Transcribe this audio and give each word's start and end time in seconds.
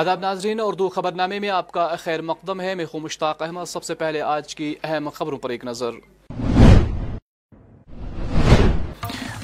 آداب 0.00 0.20
ناظرین، 0.20 0.60
اردو 0.64 0.88
خبر 0.88 1.12
نامے 1.12 1.38
میں 1.38 1.48
آپ 1.50 1.72
کا 1.72 1.86
خیر 1.98 2.20
مقدم 2.22 2.60
ہے۔ 2.60 2.74
میں 2.74 2.84
خوں 2.86 3.00
مشتاق 3.00 3.42
احمد، 3.42 3.64
سب 3.66 3.84
سے 3.84 3.94
پہلے 3.94 4.20
آج 4.20 4.54
کی 4.54 4.74
اہم 4.84 5.08
خبروں 5.08 5.38
پر 5.38 5.50
ایک 5.50 5.64
نظر۔ 5.64 5.90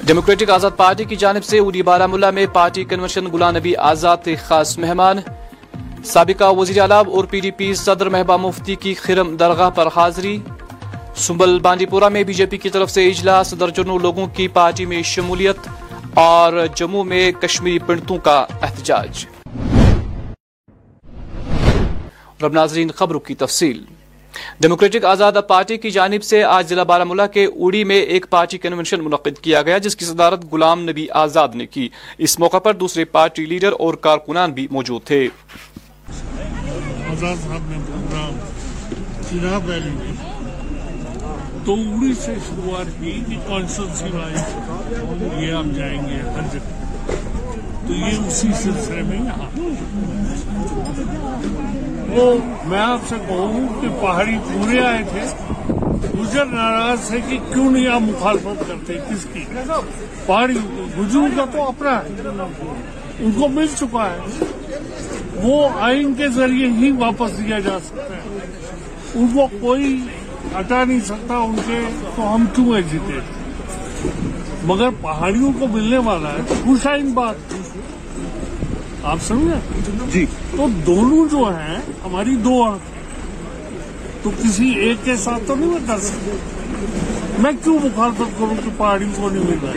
ڈیموکریٹک 0.05 0.49
آزاد 0.49 0.71
پارٹی 0.77 1.03
کی 1.03 1.15
جانب 1.15 1.43
سے 1.43 1.59
اوڈی 1.59 1.81
بارہ 1.81 2.07
ملا 2.07 2.31
میں 2.31 2.45
پارٹی 2.53 2.83
کنونشن 2.83 3.27
غلام 3.27 3.55
نبی 3.57 3.75
آزاد 3.75 4.27
خاص 4.47 4.77
مہمان۔ 4.77 5.17
سابقہ 6.05 6.51
وزیر 6.53 6.81
اعلیٰ 6.81 7.03
اور 7.07 7.23
پی 7.23 7.39
ڈی 7.39 7.51
پی 7.51 7.73
صدر 7.73 8.09
محبہ 8.09 8.37
مفتی 8.37 8.75
کی 8.75 8.93
خرم 8.93 9.35
درگاہ 9.35 9.69
پر 9.69 9.87
حاضری۔ 9.95 10.37
سنبل 11.15 11.59
بانڈی 11.59 11.85
پورہ 11.85 12.09
میں 12.09 12.23
بی 12.23 12.33
جے 12.33 12.45
پی 12.45 12.57
کی 12.57 12.69
طرف 12.69 12.91
سے 12.91 13.07
اجلاس، 13.07 13.53
درجنوں 13.59 13.99
لوگوں 13.99 14.27
کی 14.27 14.47
پارٹی 14.47 14.85
میں 14.85 15.01
شمولیت 15.03 15.67
اور 16.13 16.65
جموں 16.75 17.03
میں 17.03 17.31
کشمیری 17.31 17.79
پنڈتوں 17.79 18.17
کا 18.17 18.45
احتجاج۔ 18.61 19.25
رب 22.41 22.53
ناظرین، 22.53 22.91
خبروں 22.91 23.19
کی 23.19 23.35
تفصیل۔ 23.35 23.83
ڈیموکریٹک 24.59 25.05
آزاد 25.05 25.31
پارٹی 25.47 25.77
کی 25.77 25.91
جانب 25.91 26.23
سے 26.23 26.43
آج 26.43 26.69
ضلع 26.69 26.83
بارہ 26.83 27.03
ملا 27.03 27.25
کے 27.25 27.45
اوڑی 27.45 27.83
میں 27.83 27.95
ایک 27.95 28.25
پارٹی 28.29 28.57
کنونشن 28.57 29.03
منعقد 29.03 29.39
کیا 29.41 29.61
گیا، 29.61 29.77
جس 29.77 29.95
کی 29.95 30.05
صدارت 30.05 30.45
غلام 30.51 30.89
نبی 30.89 31.07
آزاد 31.09 31.47
نے 31.53 31.65
کی۔ 31.65 31.89
اس 32.17 32.39
موقع 32.39 32.59
پر 32.59 32.73
دوسرے 32.73 33.05
پارٹی 33.05 33.45
لیڈر 33.45 33.71
اور 33.79 33.93
کارکنان 33.93 34.51
بھی 34.51 34.67
موجود 34.71 35.01
تھے۔ 35.03 35.27
آزاد 37.09 37.35
صاحب 37.35 37.61
نے 37.69 37.77
پروگرام 37.87 38.37
چناب 39.29 39.69
ویلی 39.69 39.89
میں۔ 39.89 40.13
تو 41.65 41.73
اڑی 41.73 42.13
سے 42.13 42.35
شروعات 42.35 42.85
کی 42.99 43.21
کہ 43.29 43.35
کانسٹنسی 43.47 44.17
وائز 44.17 44.43
یہ 45.43 45.53
آپ 45.53 45.65
جائیں 45.75 46.09
گے 46.09 46.29
ہر 46.29 46.41
جگہ۔ 46.53 46.77
تو 47.87 47.93
یہ 47.93 48.27
اسی 48.27 48.47
سلسلے 48.63 49.01
میں 49.01 49.19
یہاں۔ 49.19 49.59
وہ 52.09 52.33
میں 52.65 52.79
آپ 52.79 52.99
سے 53.09 53.15
کہوں 53.27 53.81
کہ 53.81 53.87
پہاڑی 54.01 54.37
پورے 54.53 54.79
آئے 54.79 55.03
تھے۔ 55.09 55.21
گجر 56.19 56.45
ناراض 56.45 57.11
ہے 57.11 57.21
کہ 57.29 57.37
کیوں 57.53 57.71
نہیں 57.71 57.87
آپ 57.87 58.01
مخالفت 58.01 58.67
کرتے؟ 58.67 58.93
کس 58.93 59.27
کی؟ 59.33 59.43
پہاڑی 60.25 60.53
گجروں 60.99 61.27
کا 61.35 61.45
تو 61.51 61.67
اپنا 61.67 61.99
ہے۔ 61.99 62.21
ان 63.19 63.31
کو 63.31 63.47
مل 63.47 63.65
چکا 63.79 64.05
ہے۔ 64.05 64.43
وہ 65.35 65.69
آئین 65.79 66.13
کے 66.13 66.29
ذریعے 66.29 66.67
ہی 66.67 66.91
واپس 66.91 67.37
دیا 67.37 67.59
جا 67.59 67.79
سکتا 67.85 68.15
ہے۔ 68.15 68.39
ان 69.15 69.27
کو 69.33 69.47
کوئی 69.61 70.01
ہٹا 70.59 70.83
نہیں 70.83 70.99
سکتا۔ 70.99 71.37
ان 71.37 71.55
کے 71.67 71.79
تو 72.15 72.35
ہم 72.35 72.45
کیوں 72.55 72.75
ایجیتے 72.75 73.19
مگر 74.63 74.89
پہاڑیوں 75.01 75.51
کو 75.59 75.67
ملنے 75.67 75.97
والا 75.97 76.29
ہے۔ 76.29 76.53
خوش 76.65 76.87
آئین 76.87 77.13
بات۔ 77.13 77.35
آپ 79.07 79.17
سمجھے 79.27 79.81
جی۔ 80.11 80.25
تو 80.57 80.67
دونوں 80.85 81.27
جو 81.31 81.43
ہیں 81.49 81.77
ہماری 82.05 82.35
دو 82.35 82.63
آنکھ 82.63 82.83
تو 84.23 84.29
کسی 84.43 84.69
ایک 84.69 84.97
کے 85.03 85.15
ساتھ 85.15 85.43
تو 85.47 85.55
نہیں 85.55 85.69
میں 85.69 85.79
کر 85.87 85.99
سکتا 85.99 86.35
میں 87.37 87.51
کیوں 87.63 87.79
مخالفت 87.83 88.39
کروں 88.39 88.55
کہ 88.63 88.69
پہاڑیوں 88.77 89.11
کو 89.15 89.29
نہیں 89.29 89.43
مل 89.43 89.57
رہا 89.63 89.71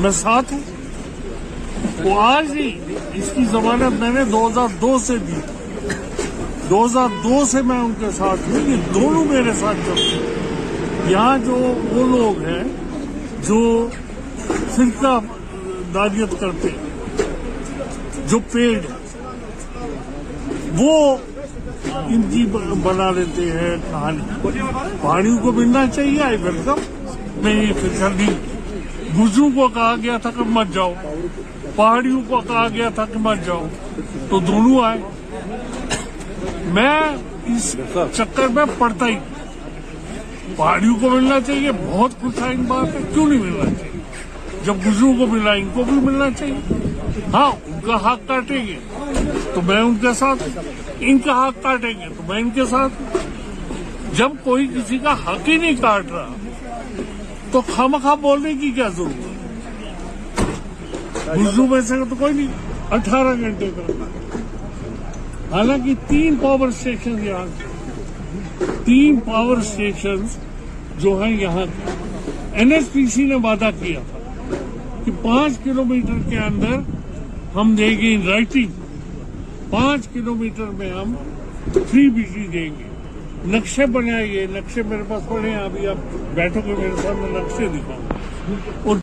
میں 0.00 0.10
ساتھ 0.10 0.52
ہوں۔ 0.52 0.60
وہ 2.04 2.20
آج 2.20 2.50
ہی 2.54 2.78
اس 3.14 3.30
کی 3.34 3.44
ضمانت 3.44 4.00
میں 4.00 4.10
نے 4.10 4.24
دو 4.24 4.46
ہزار 4.46 4.68
دو 4.80 4.98
سے 5.02 5.18
دی۔ 5.18 5.40
دو 6.70 6.84
ہزار 6.84 7.08
دو 7.24 7.44
سے 7.44 7.62
میں 7.62 7.78
ان 7.78 7.92
کے 8.00 8.06
ساتھ 8.16 8.48
ہوں 8.48 8.70
یہ 8.70 8.76
دونوں 8.94 9.24
میرے 9.24 9.52
ساتھ 9.60 9.76
چلتے 9.86 10.02
ہیں 10.02 11.10
یہاں 11.10 11.38
جو 11.38 11.56
وہ 11.90 12.16
لوگ 12.16 12.42
ہیں 12.42 12.64
جو 13.48 13.88
فرقہ 14.74 15.18
داریت 15.94 16.40
کرتے 16.40 16.68
ہیں۔ 16.68 16.87
جو 18.28 18.38
پیڑ 18.52 18.80
وہ 20.78 21.16
ان 22.06 22.22
کی 22.30 22.46
بنا 22.82 23.10
لیتے 23.10 23.42
ہیں 23.52 23.76
کہانی۔ 23.90 24.48
پہاڑیوں 25.00 25.38
کو 25.38 25.52
ملنا 25.52 25.86
چاہیے 25.86 26.22
آئی 26.22 26.36
ویلکم 26.42 26.78
میں 27.36 27.62
یہ 27.62 27.72
فکر 27.72 28.10
نہیں۔ 28.10 28.34
گجروں 29.18 29.50
کو 29.54 29.68
کہا 29.68 29.94
گیا 30.02 30.18
تھا 30.18 30.30
کہ 30.30 30.42
مت 30.48 30.66
جاؤ۔ 30.74 30.94
پہاڑیوں 31.76 32.20
کو 32.28 32.40
کہا 32.40 32.68
گیا 32.68 32.88
تھا 32.88 33.04
کہ 33.04 33.18
مت 33.18 33.46
جاؤ۔ 33.46 33.66
تو 34.30 34.38
دونوں 34.38 34.84
آئے۔ 34.84 34.98
میں 36.64 37.00
اس 37.46 37.76
چکر 38.16 38.48
میں 38.48 38.64
پڑتا 38.78 39.06
ہی۔ 39.06 39.18
پہاڑیوں 40.56 40.94
کو 41.00 41.10
ملنا 41.10 41.40
چاہیے، 41.46 41.70
بہت 41.72 42.20
خوش 42.20 42.42
آئین 42.42 42.62
بات 42.62 42.94
ہے، 42.94 43.00
کیوں 43.14 43.26
نہیں 43.26 43.38
ملنا 43.38 43.70
چاہیے؟ 43.78 44.00
جب 44.64 44.74
گجروں 44.86 45.14
کو 45.18 45.26
ملا، 45.26 45.52
ان 45.52 45.68
کو 45.74 45.82
بھی 45.82 45.92
ملنا 45.92 46.24
چاہیے۔ 46.38 46.87
ہاں 47.34 47.52
ان 47.66 47.80
کا 47.86 48.12
حق 48.12 48.28
کاٹیں 48.28 48.66
گے۔ 48.66 48.76
تو 49.54 49.62
میں 49.62 49.80
ان 49.80 49.94
کے 50.00 50.14
ساتھ، 50.14 50.58
ان 51.00 51.18
کا 51.18 51.46
حق 51.46 51.62
کاٹیں 51.62 52.00
گے۔ 52.00 52.14
تو 52.16 52.22
میں 52.28 52.38
ان 52.38 52.50
کے 52.54 52.64
ساتھ۔ 52.64 53.16
جب 54.14 54.28
کوئی 54.44 54.66
کسی 54.66 54.98
کا 54.98 55.12
حق 55.12 55.48
ہی 55.48 55.56
نہیں 55.56 55.76
کاٹ 55.80 56.06
رہا، 56.12 56.28
تو 57.50 57.62
خامخواہ 57.74 58.14
بولنے 58.14 58.54
کی 58.54 58.70
کیا 58.70 58.88
ضرورت 58.88 59.38
گجروں 61.28 61.66
میں 61.66 61.80
سے 61.80 61.94
تو 62.10 62.14
کوئی 62.18 62.34
نہیں، 62.34 62.46
اٹھارہ 62.90 63.40
گھنٹے 63.40 63.70
کا۔ 63.76 63.92
حالانکہ 65.52 65.94
تین 66.08 66.34
پاور 66.42 66.68
اسٹیشن 66.68 67.26
یہاں 67.26 67.46
تین 68.84 69.16
پاور 69.16 69.56
اسٹیشن 69.56 70.16
جو 70.98 71.22
ہیں 71.22 71.40
یہاں 71.40 71.64
این 72.52 72.72
ایس 72.72 72.92
پی 72.92 73.06
سی 73.06 73.24
نے 73.24 73.34
وعدہ 73.34 73.70
کیا 73.80 74.00
تھا 74.10 74.18
کہ 75.04 75.12
پانچ 75.22 75.52
کلومیٹر 75.64 76.30
کے 76.30 76.38
اندر 76.38 76.97
ہم 77.58 77.74
دیں 77.74 77.96
گے 77.98 78.16
رائٹنگ 78.26 78.70
پانچ 79.70 80.08
کلومیٹر 80.08 80.64
میں 80.64 80.90
ہم 80.90 81.14
فری 81.72 82.08
بجلی 82.10 82.46
دیں 82.46 82.68
گے۔ 82.78 82.84
نقشے 83.46 83.86
بنائیں 83.86 84.32
گے۔ 84.32 84.46
نقشے 84.50 84.82
میرے 84.82 85.02
پاس 85.08 85.22
پڑے 85.28 85.50
ہیں، 85.50 85.56
ابھی 85.56 85.86
آپ 85.86 85.96
بیٹھو 86.34 86.60
گے 86.66 86.74
میرے 86.78 86.96
سامنے 87.02 87.38
نقشے 87.38 87.66
دکھاؤں 87.68 88.54
اور 88.84 88.96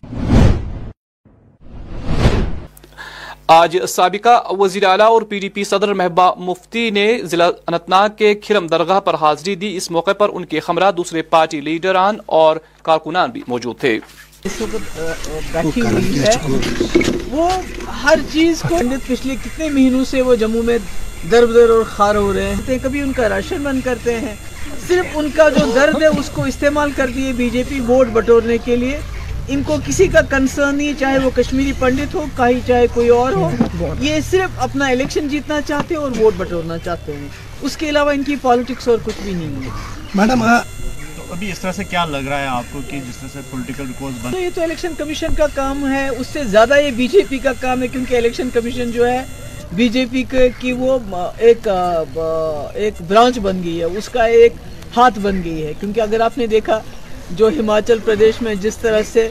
آج 3.48 3.78
سابقہ 3.88 4.54
وزیر 4.60 4.84
اعلیٰ 4.84 5.06
اور 5.06 5.22
پی 5.22 5.40
ڈی 5.40 5.50
پی 5.50 5.64
صدر 5.64 5.94
محبہ 5.94 6.32
مفتی 6.38 6.90
نے 6.90 7.08
ضلع 7.24 7.50
انتناگ 7.68 8.10
کے 8.18 8.34
کھرم 8.36 8.68
درگاہ 8.68 9.00
پر 9.00 9.14
حاضری 9.14 9.56
دی۔ 9.56 9.76
اس 9.78 9.92
موقع 9.92 10.14
پر 10.14 10.30
ان 10.34 10.46
کے 10.46 10.60
خمرہ، 10.60 10.92
دوسرے 10.92 11.22
پارٹی 11.22 11.62
لیڈران 11.62 12.16
اور 12.26 12.58
کارکنان 12.84 13.32
بھی 13.32 13.42
موجود 13.48 13.80
تھے۔ 13.80 14.00
اس 14.46 14.62
وقت 14.62 15.00
بیٹھی 15.52 15.82
ہوئی 15.82 16.20
ہے۔ 16.20 16.32
وہ 17.28 17.50
ہر 18.04 18.20
چیز 18.34 18.62
کو 18.70 18.78
پچھلے 19.08 19.36
کتنے 19.36 19.70
مہینوں 19.70 20.06
سے 20.06 20.22
وہ 20.22 20.36
جموں 20.36 20.64
میں 20.64 20.78
در 21.32 21.46
بدر 21.46 21.70
اور 21.70 21.84
خار 21.88 22.16
ہو 22.16 22.34
رہے 22.34 22.56
ہیں۔ 22.56 22.80
کبھی 22.84 23.02
ان 23.02 23.12
کا 23.12 23.30
راشن 23.30 23.64
بند 23.64 23.82
کرتے 23.84 24.20
ہیں۔ 24.20 24.36
صرف 24.88 25.06
ان 25.14 25.30
کا 25.36 25.50
جو 25.50 25.72
درد 25.76 26.02
ہے 26.02 26.08
اس 26.08 26.30
کو 26.34 26.44
استعمال 26.44 26.92
کر 26.96 27.08
دیے 27.08 27.34
بی 27.34 27.50
جے 27.50 27.64
پی 27.70 27.80
ووٹ 27.80 28.08
بٹورنے 28.14 28.58
کے 28.58 28.76
لیے۔ 28.76 29.00
ان 29.48 29.64
کو 29.64 29.78
کسی 29.86 30.08
کا 30.08 30.22
کنسرن 30.22 30.76
نہیں 30.76 30.94
چاہے 31.00 31.20
وہ 31.20 31.30
کشمیری 31.36 31.74
پنڈت 31.80 32.16
ہو 32.16 32.26
کہیں 32.38 32.68
چاہے 32.68 32.88
کوئی 32.94 33.10
اور 33.10 33.34
ہو۔ 33.34 33.50
یہ 34.00 34.20
صرف 34.32 34.50
اپنا 34.58 34.88
الیکشن 34.88 35.28
جیتنا 35.28 35.62
چاہتے 35.62 35.96
ہیں 35.96 36.02
اور 36.02 36.12
ووٹ 36.20 36.34
بٹورنا 36.38 36.78
چاہتے 36.78 37.14
ہیں۔ 37.14 37.28
اس 37.62 37.78
کے 37.78 37.90
علاوہ 37.90 38.12
ان 38.12 38.24
کی 38.24 38.36
پالیٹکس 38.42 38.88
اور 38.88 38.98
کچھ 39.04 39.22
بھی 39.24 39.34
نہیں 39.34 39.66
ہے۔ 39.66 39.70
میڈم 40.16 40.44
ابھی 41.32 41.52
اس 41.52 41.60
طرح 41.60 41.72
سے 41.72 41.84
کیا 41.84 42.06
لگ 42.06 42.28
رہا 42.30 42.40
ہے 42.42 42.48
آپ 42.48 42.64
کو 42.72 42.80
کہ 42.90 43.00
جس 43.08 43.18
طرح 43.18 43.30
سے 43.34 43.40
پولیٹیکل 43.52 43.88
ریکارڈ 43.88 44.24
بن 44.24 44.38
یہ 44.42 44.50
تو 44.56 44.62
الیکشن 44.62 44.94
کمیشن 44.98 45.34
کا 45.38 45.48
کام 45.54 45.86
ہے، 45.92 46.08
اس 46.08 46.28
سے 46.34 46.44
زیادہ 46.52 46.80
یہ 46.80 46.92
بی 46.96 47.08
جے 47.08 47.22
پی 47.30 47.38
کا 47.38 47.54
کام 47.60 47.82
ہے 47.84 47.88
کیونکہ 47.88 48.16
الیکشن 48.16 48.50
کمیشن 48.54 48.92
جو 48.92 49.08
ہے 49.08 49.22
بی 49.74 49.88
جے 49.90 50.06
پی 50.12 50.24
کی 50.60 50.72
وہ 50.80 50.98
ایک 51.38 51.68
ایک 51.68 53.02
برانچ 53.08 53.40
بن 53.40 53.62
گئی 53.64 53.80
ہے، 53.80 53.86
اس 53.98 54.10
کا 54.10 54.24
ایک 54.40 54.54
ہاتھ 54.96 55.20
بن 55.22 55.42
گئی 55.46 55.66
ہے۔ 55.66 55.74
کیونکہ 55.80 56.02
اگر 56.02 56.22
آپ 56.22 56.38
نے 56.38 56.48
دیکھا، 56.48 56.80
جو 57.32 57.50
ہماچل 57.60 58.00
پردیش 58.06 58.42
میں 58.42 58.56
جس 58.62 58.78
طرح 58.78 59.02
سے 59.14 59.28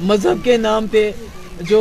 مذہب 0.00 0.44
کے 0.44 0.56
نام 0.56 0.86
پہ 0.90 1.10
جو 1.68 1.80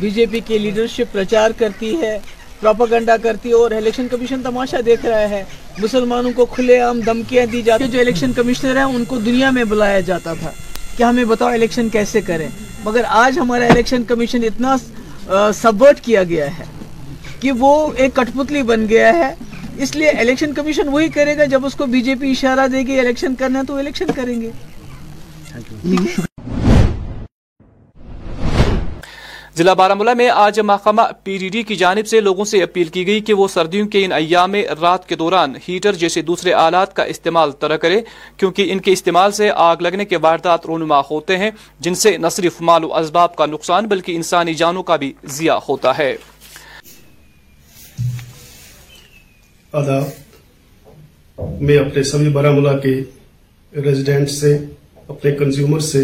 بی 0.00 0.10
جے 0.10 0.26
پی 0.30 0.40
کی 0.46 0.58
لیڈرشپ 0.58 1.12
پرچار 1.12 1.50
کرتی 1.58 1.94
ہے 2.00 2.18
پروپاگنڈا 2.64 3.16
کرتی 3.16 3.48
ہے 3.48 3.54
اور 3.54 3.70
الیکشن 3.70 4.06
کمیشن 4.10 4.42
تماشا 4.42 4.76
دیکھ 4.86 5.06
رہا 5.06 5.28
ہے۔ 5.30 5.44
مسلمانوں 5.78 6.30
کو 6.36 6.46
کھلے 6.46 6.80
عام 6.80 7.00
دھمکیاں 7.00 7.46
دی 7.46 7.62
جاتی 7.62 7.88
جو 7.88 8.00
الیکشن 8.00 8.32
کمشنر 8.32 8.76
ہیں، 8.76 8.82
ان 8.82 9.04
کو 9.04 9.18
دنیا 9.18 9.50
میں 9.50 9.64
بلایا 9.64 10.00
جاتا 10.00 10.34
تھا۔ 10.34 10.50
کہ 10.96 11.02
ہمیں 11.02 11.24
بتاؤ 11.24 11.48
الیکشن 11.48 11.88
کیسے 11.88 12.20
کریں؟ 12.20 12.48
مگر 12.84 13.02
آج 13.08 13.38
ہمارا 13.38 13.66
الیکشن 13.66 14.04
کمیشن 14.04 14.44
اتنا 14.44 14.76
سبورٹ 15.54 16.00
کیا 16.00 16.24
گیا 16.24 16.58
ہے 16.58 16.64
کہ 17.40 17.52
وہ 17.52 17.88
ایک 17.96 18.14
کٹ 18.14 18.38
پتلی 18.38 18.62
بن 18.62 18.88
گیا 18.88 19.14
ہے۔ 19.14 19.34
اس 19.76 19.96
لیے 19.96 20.08
الیکشن 20.08 20.52
کمیشن 20.52 20.88
وہی 20.88 21.08
کرے 21.08 21.36
گا۔ 21.38 21.44
جب 21.44 21.66
اس 21.66 21.74
کو 21.74 21.86
بی 21.86 22.00
جے 22.00 22.14
پی 22.14 22.30
اشارہ 22.30 22.66
دے 22.66 22.78
گی 22.78 22.98
الیکشن 23.00 23.34
کرنا 23.34 23.58
ہے 23.58 23.64
تو 23.64 23.76
الیکشن 23.76 24.06
کریں 24.16 24.40
گے۔ 24.40 24.50
ضلع 29.56 29.72
بارہ 29.72 29.94
میں 29.94 30.28
آج 30.28 30.58
محکمہ 30.60 31.02
پی 31.24 31.36
ڈی 31.38 31.48
ڈی 31.48 31.62
کی 31.62 31.74
جانب 31.76 32.06
سے 32.06 32.20
لوگوں 32.20 32.44
سے 32.44 32.62
اپیل 32.62 32.88
کی 32.88 33.06
گئی 33.06 33.20
کہ 33.20 33.34
وہ 33.34 33.46
سردیوں 33.48 33.88
کے 33.88 34.04
ان 34.04 34.12
ایام 34.12 34.50
میں 34.50 34.62
رات 34.80 35.08
کے 35.08 35.14
دوران 35.14 35.54
ہیٹر 35.68 35.92
جیسے 35.92 36.22
دوسرے 36.22 36.52
آلات 36.52 36.96
کا 36.96 37.02
استعمال 37.02 37.52
طرح 37.52 37.76
کرے، 37.76 38.00
کیونکہ 38.36 38.72
ان 38.72 38.78
کے 38.78 38.92
استعمال 38.92 39.32
سے 39.32 39.50
آگ 39.54 39.76
لگنے 39.80 40.04
کے 40.04 40.16
واردات 40.16 40.66
رونما 40.66 41.00
ہوتے 41.10 41.36
ہیں، 41.38 41.50
جن 41.80 41.94
سے 41.94 42.16
نہ 42.16 42.28
صرف 42.30 42.60
مال 42.60 42.84
و 42.84 42.94
اسباب 42.94 43.36
کا 43.36 43.46
نقصان 43.46 43.86
بلکہ 43.86 44.16
انسانی 44.16 44.54
جانوں 44.54 44.82
کا 44.82 44.96
بھی 44.96 45.12
ضیاع 45.24 45.58
ہوتا 45.68 45.98
ہے۔ 45.98 46.16
اپنے 55.08 55.32
کنزیومر 55.32 55.80
سے 55.80 56.02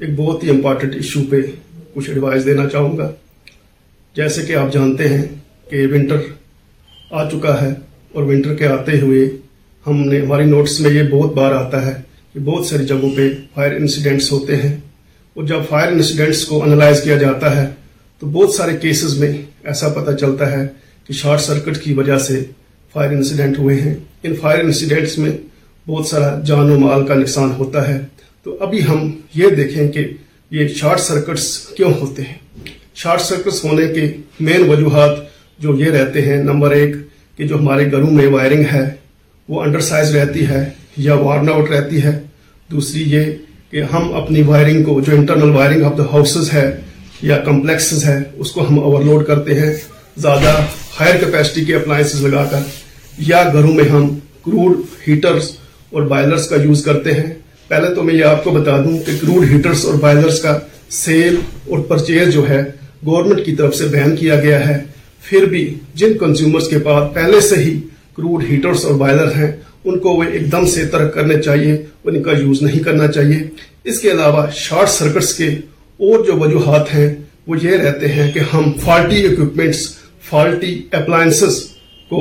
ایک 0.00 0.16
بہت 0.16 0.44
ہی 0.44 0.50
امپورٹنٹ 0.50 0.94
ایشو 0.94 1.20
پہ 1.30 1.40
کچھ 1.96 2.10
ایڈوائز 2.10 2.46
دینا 2.46 2.68
چاہوں 2.68 2.98
گا؟ 2.98 3.12
جیسے 4.16 4.42
کہ 4.42 4.52
آپ 4.52 4.72
جانتے 4.72 5.08
ہیں 5.08 5.24
کہ 5.70 5.86
ونٹر 5.92 6.16
آ 7.10 7.30
چکا 7.30 7.60
ہے 7.62 7.74
اور 8.12 8.22
ونٹر 8.22 8.54
کے 8.54 8.66
آتے 8.66 9.00
ہوئے 9.00 9.30
ہم 9.86 10.00
نے 10.00 10.20
ہماری 10.20 10.44
نوٹس 10.44 10.80
میں 10.80 10.90
یہ 10.90 11.02
بہت 11.02 11.34
بار 11.34 11.52
آتا 11.52 11.86
ہے 11.86 11.92
کہ 12.34 12.40
بہت 12.40 12.66
ساری 12.66 12.84
جگہوں 12.84 13.16
پہ 13.16 13.30
فائر 13.54 13.72
انسیڈنٹس 13.72 14.32
ہوتے 14.32 14.56
ہیں 14.56 14.76
اور 15.34 15.44
جب 15.44 15.56
فائر 15.68 15.88
انسیڈنٹس 15.88 16.44
کو 16.44 16.62
انالائز 16.62 17.02
کیا 17.02 17.16
جاتا 17.16 17.56
ہے 17.56 17.66
تو 18.18 18.26
بہت 18.26 18.54
سارے 18.54 18.76
کیسز 18.76 19.18
میں 19.18 19.32
ایسا 19.64 19.88
پتہ 19.88 20.16
چلتا 20.16 20.52
ہے 20.52 20.68
کہ 21.06 21.12
شارٹ 21.12 21.40
سرکٹ 21.40 21.78
کی 21.78 21.94
وجہ 21.94 22.18
سے 22.18 22.44
فائر 22.92 23.10
انسیڈنٹ 23.10 23.58
ہوئے 23.58 23.80
ہیں۔ 23.80 23.94
ان 24.22 24.36
فائر 24.36 24.58
انسیڈنٹس 24.58 25.18
میں 25.18 25.30
بہت 25.88 26.06
سارا 26.06 26.40
جان 26.46 26.70
و 26.70 26.78
مال 26.78 27.06
کا 27.06 27.14
نقصان 27.14 27.50
ہوتا 27.50 27.88
ہے۔ 27.88 28.00
تو 28.42 28.56
ابھی 28.60 28.84
ہم 28.84 29.10
یہ 29.34 29.48
دیکھیں 29.48 29.92
کہ 29.92 30.06
یہ 30.50 30.68
شارٹ 30.68 31.00
سرکٹس 31.00 31.46
کیوں 31.76 31.92
ہوتے 32.00 32.22
ہیں؟ 32.22 32.34
شارٹ 32.94 33.20
سرکٹس 33.20 33.64
ہونے 33.64 33.86
کے 33.86 34.06
مین 34.40 34.68
وجوہات 34.68 35.18
جو 35.58 35.74
یہ 35.78 35.90
رہتے 35.90 36.22
ہیں، 36.22 36.36
نمبر 36.42 36.70
ایک 36.70 36.94
کہ 37.38 37.46
جو 37.46 37.58
ہمارے 37.58 37.90
گھروں 37.90 38.10
میں 38.10 38.26
وائرنگ 38.26 38.64
ہے، 38.72 38.84
وہ 39.48 39.62
انڈر 39.62 39.80
سائز 39.80 40.14
رہتی 40.16 40.46
ہے 40.46 40.64
یا 40.96 41.14
وارن 41.14 41.48
آؤٹ 41.48 41.70
رہتی 41.70 42.02
ہے۔ 42.02 42.18
دوسری 42.70 43.02
یہ 43.06 43.24
کہ 43.70 43.82
ہم 43.82 44.14
اپنی 44.14 44.42
وائرنگ 44.42 44.84
کو، 44.84 45.00
جو 45.00 45.16
internal 45.16 45.50
wiring 45.50 45.84
of 45.84 45.98
the 45.98 46.04
houses 46.12 46.52
ہے 46.52 46.70
یا 47.22 47.38
کمپلیکسز 47.38 48.04
ہے، 48.04 48.18
اس 48.36 48.52
کو 48.52 48.68
ہم 48.68 48.78
اوور 48.78 49.04
لوڈ 49.04 49.26
کرتے 49.26 49.60
ہیں، 49.60 49.74
زیادہ 50.16 50.56
ہائر 51.00 51.16
کیپیسٹی 51.16 51.64
کے 51.64 51.74
اپلائنسز 51.74 52.24
لگا 52.24 52.44
کر، 52.44 52.62
یا 53.18 53.42
گھروں 53.52 53.74
میں 53.74 53.88
ہم 53.88 54.08
کروڈ 54.44 54.80
ہیٹرز 55.08 55.50
اور 55.90 56.02
بائلرز 56.02 56.48
کا 56.48 56.56
یوز 56.56 56.84
کرتے 56.84 57.14
ہیں۔ 57.14 57.32
پہلے 57.68 57.94
تو 57.94 58.02
میں 58.02 58.14
یہ 58.14 58.24
آپ 58.24 58.44
کو 58.44 58.50
بتا 58.50 58.76
دوں 58.84 58.98
کہ 59.06 59.12
کروڈ 59.20 59.44
ہیٹرز 59.50 59.84
اور 59.86 59.94
بائلرز 60.00 60.40
کا 60.42 60.58
سیل 60.94 61.36
اور 61.66 61.78
پرچیز 61.88 62.32
جو 62.34 62.48
ہے 62.48 62.62
گورنمنٹ 63.06 63.44
کی 63.44 63.54
طرف 63.56 63.74
سے 63.74 63.86
بین 63.86 64.14
کیا 64.16 64.40
گیا 64.40 64.66
ہے۔ 64.68 64.78
پھر 65.22 65.44
بھی 65.44 65.62
جن 65.94 66.16
کنزیومرز 66.18 66.68
کے 66.68 66.78
پاس 66.78 67.14
پہلے 67.14 67.40
سے 67.40 67.56
ہی 67.56 67.78
کروڈ 68.16 68.44
ہیٹرز 68.50 68.84
اور 68.84 68.94
بائلر 68.94 69.34
ہیں، 69.36 69.50
ان 69.84 69.98
کو 69.98 70.12
وہ 70.16 70.22
ایک 70.22 70.50
دم 70.52 70.66
سے 70.66 70.84
ترک 70.86 71.14
کرنے 71.14 71.40
چاہیے، 71.42 71.76
ان 72.04 72.22
کا 72.22 72.32
یوز 72.32 72.62
نہیں 72.62 72.82
کرنا 72.84 73.06
چاہیے۔ 73.08 73.42
اس 73.84 74.00
کے 74.00 74.10
علاوہ 74.10 74.46
شارٹ 74.54 74.88
سرکٹس 74.88 75.34
کے 75.34 75.48
اور 76.00 76.24
جو 76.26 76.36
وجوہات 76.38 76.94
ہیں، 76.94 77.14
وہ 77.46 77.56
یہ 77.62 77.76
رہتے 77.76 78.08
ہیں 78.08 78.30
کہ 78.32 78.40
ہم 78.52 78.72
فالٹی 78.84 79.24
اکوپمنٹس 79.26 79.88
فالٹی 80.28 80.80
اپلائنسز 80.92 81.62
کو 82.10 82.20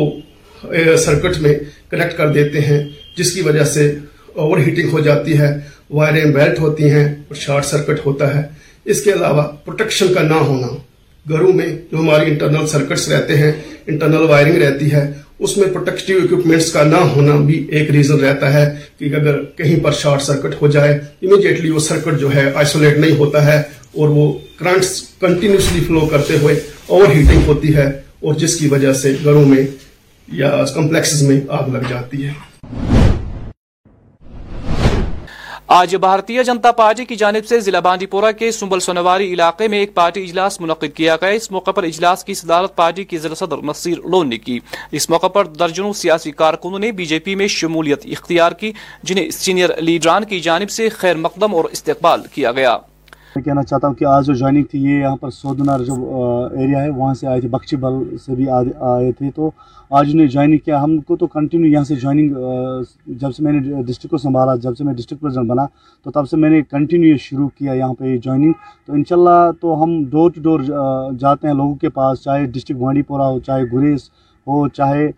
سرکٹ 0.97 1.42
میں 1.42 1.53
کنیکٹ 1.89 2.18
کر 2.18 2.31
دیتے 2.33 2.59
ہیں، 2.59 2.83
جس 3.18 3.33
کی 3.33 3.42
وجہ 3.42 3.63
سے 3.65 3.94
اوور 4.36 4.58
ہیٹنگ 4.58 4.90
ہو 4.92 5.00
جاتی 5.00 5.38
ہے، 5.40 5.60
وائریں 5.90 6.26
بیلٹ 6.26 6.60
ہوتی 6.60 6.92
ہیں 6.92 7.06
اور 7.06 7.36
شارٹ 7.36 7.66
سرکٹ 7.66 8.06
ہوتا 8.06 8.36
ہے۔ 8.36 8.42
اس 8.86 9.02
کے 9.02 9.12
علاوہ 9.12 9.44
پروٹیکشن 9.66 10.14
کا 10.14 10.22
نہ 10.22 10.34
ہونا۔ 10.34 10.68
گھروں 11.30 11.54
میں 11.54 11.66
جو 11.92 12.00
ہماری 12.00 12.32
انٹرنل 12.32 12.68
سرکٹس 12.68 13.10
رہتے 13.10 13.38
ہیں، 13.38 13.52
انٹرنل 13.88 14.26
وائرنگ 14.30 14.58
رہتی 14.58 14.92
ہے، 14.92 15.12
اس 15.40 15.58
میں 15.58 15.68
پروٹیکٹیو 15.74 16.18
اکوپمنٹس 16.24 16.72
کا 16.72 16.84
نہ 16.84 16.96
ہونا 16.96 17.36
بھی 17.36 17.68
ایک 17.70 17.92
ریزن 17.92 18.20
رہتا 18.20 18.54
ہے 18.54 18.76
کہ 19.00 19.06
اگر 19.06 19.44
کہیں 19.44 19.84
پر 19.84 19.92
شارٹ 19.92 20.22
سرکٹ 20.22 20.62
ہو 20.62 20.68
جائے 20.68 20.94
امیڈیٹلی 20.94 21.70
وہ 21.70 21.80
سرکٹ 21.80 22.20
جو 22.20 22.36
ہے 22.36 22.52
آئسولیٹ 22.56 22.98
نہیں 22.98 23.18
ہوتا 23.18 23.46
ہے 23.46 23.58
اور 23.96 24.10
وہ 24.10 24.34
کرنٹس 24.60 25.02
کنٹینیوسلی 25.22 25.84
فلو 25.88 26.06
کرتے 26.06 26.38
ہوئے 26.42 26.60
اوور 26.88 27.08
ہیٹنگ 27.08 27.42
ہوتی 27.48 27.76
ہے 27.76 27.88
اور 28.20 28.34
جس 28.34 28.56
کی 28.56 28.68
وجہ 28.68 28.94
سے 28.94 29.16
گھروں 29.24 29.46
میں 29.46 29.68
یا 30.28 30.64
کمپلیکسز 30.76 31.24
میں 31.24 31.42
آگ 31.50 31.70
لگ 31.70 31.90
جاتی 31.90 32.26
ہے۔ 32.26 32.31
آج 35.68 35.96
بھارتیہ 35.96 36.44
جنتا 36.44 36.72
پارٹی 36.72 37.06
کی 37.06 37.16
جانب 37.16 37.46
سے 37.46 37.60
ضلع 37.60 37.80
بانڈی 37.80 38.06
پورہ 38.06 38.32
کے 38.32 38.52
سنبل 38.52 38.80
سنواری 38.80 39.34
علاقے 39.34 39.68
میں 39.68 39.80
ایک 39.80 39.94
پارٹی 39.94 40.24
اجلاس 40.24 40.62
منعقد 40.62 40.96
کیا 40.96 41.16
گیا۔ 41.16 41.30
اس 41.30 41.52
موقع 41.52 41.72
پر 41.72 41.84
اجلاس 41.84 42.24
کی 42.24 42.34
صدارت 42.34 42.76
پارٹی 42.76 43.04
کی 43.04 43.18
ضلع 43.18 43.36
صدر 43.36 43.58
نصیر 43.64 43.98
لون 43.98 44.30
نے 44.30 44.38
کی۔ 44.38 44.60
اس 44.92 45.10
موقع 45.10 45.28
پر 45.28 45.46
درجنوں 45.46 45.94
سیاسی 45.94 46.32
کارکنوں 46.32 46.80
نے 46.80 46.92
بی 46.92 47.06
جے 47.06 47.20
پی 47.20 47.36
میں 47.36 47.48
شمولیت 47.48 48.06
اختیار 48.06 48.52
کی، 48.52 48.72
جنہیں 49.04 49.30
سینئر 49.30 49.82
لیڈران 49.82 50.24
کی 50.24 50.40
جانب 50.40 50.70
سے 50.70 50.90
خیر 50.90 51.16
مقدم 51.16 51.56
اور 51.56 51.66
استقبال 51.66 52.22
کیا 52.34 52.52
گیا۔ 52.52 52.78
میں 53.36 53.44
کہنا 53.44 53.64
چاہتا 53.64 53.88
ہوں 53.88 53.94
کہ 53.96 54.06
آج 54.06 54.26
جو 54.26 54.34
جوائننگ 54.34 54.64
تھی، 54.72 54.84
یہ 54.84 55.00
یہاں 55.00 55.16
پر 55.22 55.30
سودنار 55.30 55.80
جو 55.86 55.96
ایریا 56.58 56.84
ہے، 56.84 56.90
وہاں 56.90 57.14
سے 57.14 57.28
آئے 57.28 57.40
تھے، 57.42 57.48
بخشی 57.50 57.76
بل 57.78 58.18
سے 58.26 58.36
بھی 58.36 58.50
آئے 58.50 59.12
تھے۔ 59.18 59.30
تو 59.36 59.50
آج 59.92 60.10
انہیں 60.14 60.28
جوائننگ 60.28 60.58
کیا، 60.66 60.82
ہم 60.84 60.98
کو 61.08 61.16
تو 61.16 61.28
کنٹینیو 61.28 61.72
یہاں 61.72 61.84
سے 61.84 61.96
جوائننگ 61.96 62.34
جب 63.22 63.36
سے 63.36 63.44
میں 63.44 63.52
نے 63.54 63.82
ڈسٹرک 63.88 64.12
کو 64.12 64.18
سنبھالا، 64.18 64.56
جب 64.64 64.78
سے 64.78 64.84
میں 64.84 64.94
ڈسٹرک 64.94 65.20
پریزیڈنٹ 65.22 65.50
بنا، 65.50 65.66
تو 66.06 66.12
تب 66.12 66.30
سے 66.30 66.38
میں 66.38 66.50
نے 66.50 66.62
کنٹینیو 66.72 67.18
شروع 67.22 67.48
کیا 67.58 67.74
یہاں 67.74 67.94
پہ 68.00 68.06
یہ 68.06 68.18
جوائننگ 68.18 68.54
تو 68.86 68.94
انشاءاللہ 68.94 69.52
تو 69.62 69.84
ہم 69.84 70.04
ڈور 70.12 70.31
ٹو 70.36 70.42
ڈور 70.42 70.60
جاتے 71.20 71.48
ہیں 71.48 71.56
لوگوں 71.56 71.76
کے 71.81 71.90
پاس، 71.90 72.24
چاہے 72.24 72.46
ڈسٹرک 72.46 72.78
بانڈی 72.78 73.02
پورہ 73.02 73.30
ہو، 73.31 73.40
چاہے 73.40 73.64
گریز 73.74 74.10
ہو، 74.48 74.68
چاہے 74.70 75.10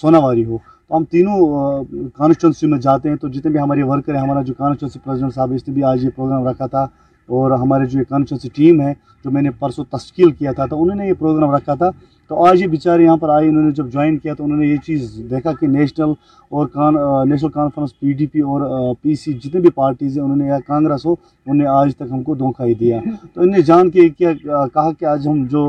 سوناواری 0.00 0.44
ہو۔ 0.44 0.58
تو 0.90 0.96
ہم 0.96 1.04
تینوں 1.04 1.84
کانسٹیچنسی 2.14 2.66
میں 2.66 2.78
جاتے 2.78 3.08
ہیں۔ 3.08 3.16
تو 3.16 3.28
جتنے 3.28 3.50
بھی 3.52 3.60
ہمارے 3.60 3.82
ورکر 3.82 4.14
ہیں، 4.14 4.22
ہمارا 4.22 4.42
جو 4.42 4.54
کانسٹیچنسی 4.54 4.98
پریزیڈنٹ 5.04 5.34
صاحب 5.34 5.52
اس 5.52 5.66
نے 5.68 5.74
بھی 5.74 5.84
آج 5.84 6.04
یہ 6.04 6.10
پروگرام 6.16 6.46
رکھا 6.48 6.66
تھا 6.66 6.86
اور 7.28 7.50
ہمارے 7.50 7.86
جو 7.86 8.00
کانسٹیچنسی 8.08 8.48
ٹیم 8.56 8.80
ہے، 8.80 8.92
جو 9.24 9.30
میں 9.30 9.42
نے 9.42 9.50
پرسوں 9.50 9.84
تشکیل 9.90 10.30
کیا 10.30 10.52
تھا، 10.52 10.66
تو 10.66 10.82
انہوں 10.82 10.96
نے 10.96 11.08
یہ 11.08 11.12
پروگرام 11.18 11.50
رکھا 11.50 11.74
تھا۔ 11.74 11.90
تو 12.30 12.44
آج 12.44 12.62
یہ 12.62 12.66
بیچارے 12.66 13.04
یہاں 13.04 13.16
پر 13.16 13.28
آئے، 13.28 13.48
انہوں 13.48 13.62
نے 13.62 13.70
جب 13.70 13.88
جوائن 13.92 14.16
کیا 14.18 14.34
تو 14.34 14.44
انہوں 14.44 14.58
نے 14.58 14.66
یہ 14.66 14.76
چیز 14.86 15.20
دیکھا 15.30 15.52
کہ 15.52 15.66
نیشنل 15.66 16.12
اور 16.50 16.66
کان 16.66 16.94
National 17.28 17.50
Conference, 17.50 17.98
P 18.00 18.12
D 18.12 18.26
P 18.26 18.40
اور 18.40 18.94
پی 19.02 19.14
سی 19.14 19.32
جتنے 19.32 19.60
بھی 19.60 19.70
پارٹیز 19.70 20.16
ہیں، 20.18 20.24
انہوں 20.24 20.36
نے 20.36 20.46
یا 20.46 20.58
کانگریس 20.66 21.06
ہو، 21.06 21.12
انہوں 21.12 21.54
نے 21.54 21.66
آج 21.66 21.96
تک 21.96 22.12
ہم 22.12 22.22
کو 22.22 22.34
دھوکہ 22.34 22.62
ہی 22.62 22.74
دیا۔ 22.74 23.00
تو 23.34 23.40
انہوں 23.40 23.56
نے 23.56 23.62
جان 23.62 23.90
کے 23.90 24.08
کیا 24.08 24.32
کہا 24.74 24.90
کہ 24.92 25.04
آج 25.04 25.28
ہم 25.28 25.44
جو 25.50 25.66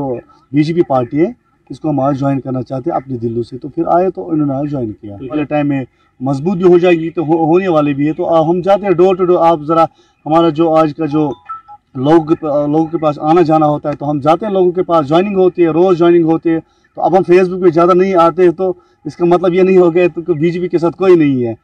بی 0.52 0.62
جے 0.62 0.74
پی 0.74 0.82
پارٹی 0.88 1.20
ہے 1.20 1.30
اس 1.70 1.80
کو 1.80 1.90
ہم 1.90 2.00
آج 2.00 2.18
جوائن 2.18 2.40
کرنا 2.40 2.62
چاہتے 2.62 2.90
ہیں 2.90 2.96
اپنے 2.96 3.16
دلوں 3.18 3.42
سے۔ 3.42 3.58
تو 3.58 3.68
پھر 3.68 3.82
آئے 3.86 4.10
تو 4.10 4.30
انہوں 4.30 4.46
نے 4.46 4.54
آج 4.54 4.70
جوائن 4.70 4.92
کیا۔ 4.92 5.14
اگلے 5.14 5.44
ٹائم 5.44 5.68
میں 5.68 5.84
مضبوط 6.20 6.56
بھی 6.56 6.64
ہو 6.64 6.78
جائے 6.78 6.96
گی 6.96 7.10
تو 7.10 7.22
ہونے 7.24 7.68
والے 7.68 7.92
بھی 7.94 8.06
ہے 8.08 8.12
تو 8.12 8.50
ہم 8.50 8.60
جاتے 8.60 8.86
ہیں 8.86 8.92
ڈور 8.92 9.14
ٹو 9.16 9.24
ڈور 9.24 9.46
آپ 9.46 9.60
ذرا 9.68 9.84
ہمارا 10.26 10.48
جو 10.48 10.74
آج 10.74 10.94
کا 10.96 11.06
جو 11.06 11.30
لوگ 11.94 12.30
لوگوں 12.42 12.86
کے 12.86 12.98
پاس 12.98 13.18
آنا 13.18 13.42
جانا 13.42 13.66
ہوتا 13.66 13.88
ہے 13.88 13.96
تو 13.96 14.10
ہم 14.10 14.18
جاتے 14.20 14.46
ہیں۔ 14.46 14.52
لوگوں 14.52 14.72
کے 14.72 14.82
پاس 14.82 15.08
جوائننگ 15.08 15.36
ہوتی 15.36 15.62
ہے، 15.62 15.68
روز 15.68 15.98
جوائننگ 15.98 16.24
ہوتی 16.24 16.50
ہے۔ 16.50 16.58
تو 16.96 17.02
اب 17.02 17.16
ہم 17.18 17.22
فیس 17.22 17.48
بک 17.48 17.62
پہ 17.62 17.70
زیادہ 17.70 17.94
نہیں 17.94 18.14
آتے 18.14 18.50
تو 18.50 18.72
اس 19.04 19.16
کا 19.16 19.24
مطلب 19.24 19.54
یہ 19.54 19.62
نہیں 19.62 19.78
ہو 19.78 19.94
گیا 19.94 20.06
تو 20.14 20.34
بی 20.34 20.50
جے 20.50 20.60
پی 20.60 20.68
کے 20.68 20.78
ساتھ 20.78 20.96
کوئی 20.96 21.16
نہیں 21.16 21.46
ہے۔ 21.46 21.54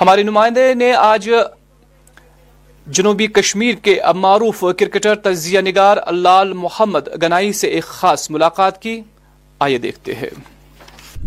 ہمارے 0.00 0.22
نمائندے 0.22 0.74
نے 0.74 0.92
آج 0.92 1.30
جنوبی 2.86 3.26
کشمیر 3.26 3.74
کے 3.82 4.00
اب 4.00 4.16
معروف 4.16 4.64
کرکٹر 4.78 5.14
تجزیہ 5.14 5.60
نگار 5.60 5.96
لال 6.12 6.52
محمد 6.52 7.22
گنائی 7.22 7.52
سے 7.52 7.66
ایک 7.66 7.84
خاص 7.84 8.30
ملاقات 8.30 8.82
کی۔ 8.82 9.00
آئیے 9.60 9.78
دیکھتے 9.78 10.14
ہیں۔ 10.14 10.30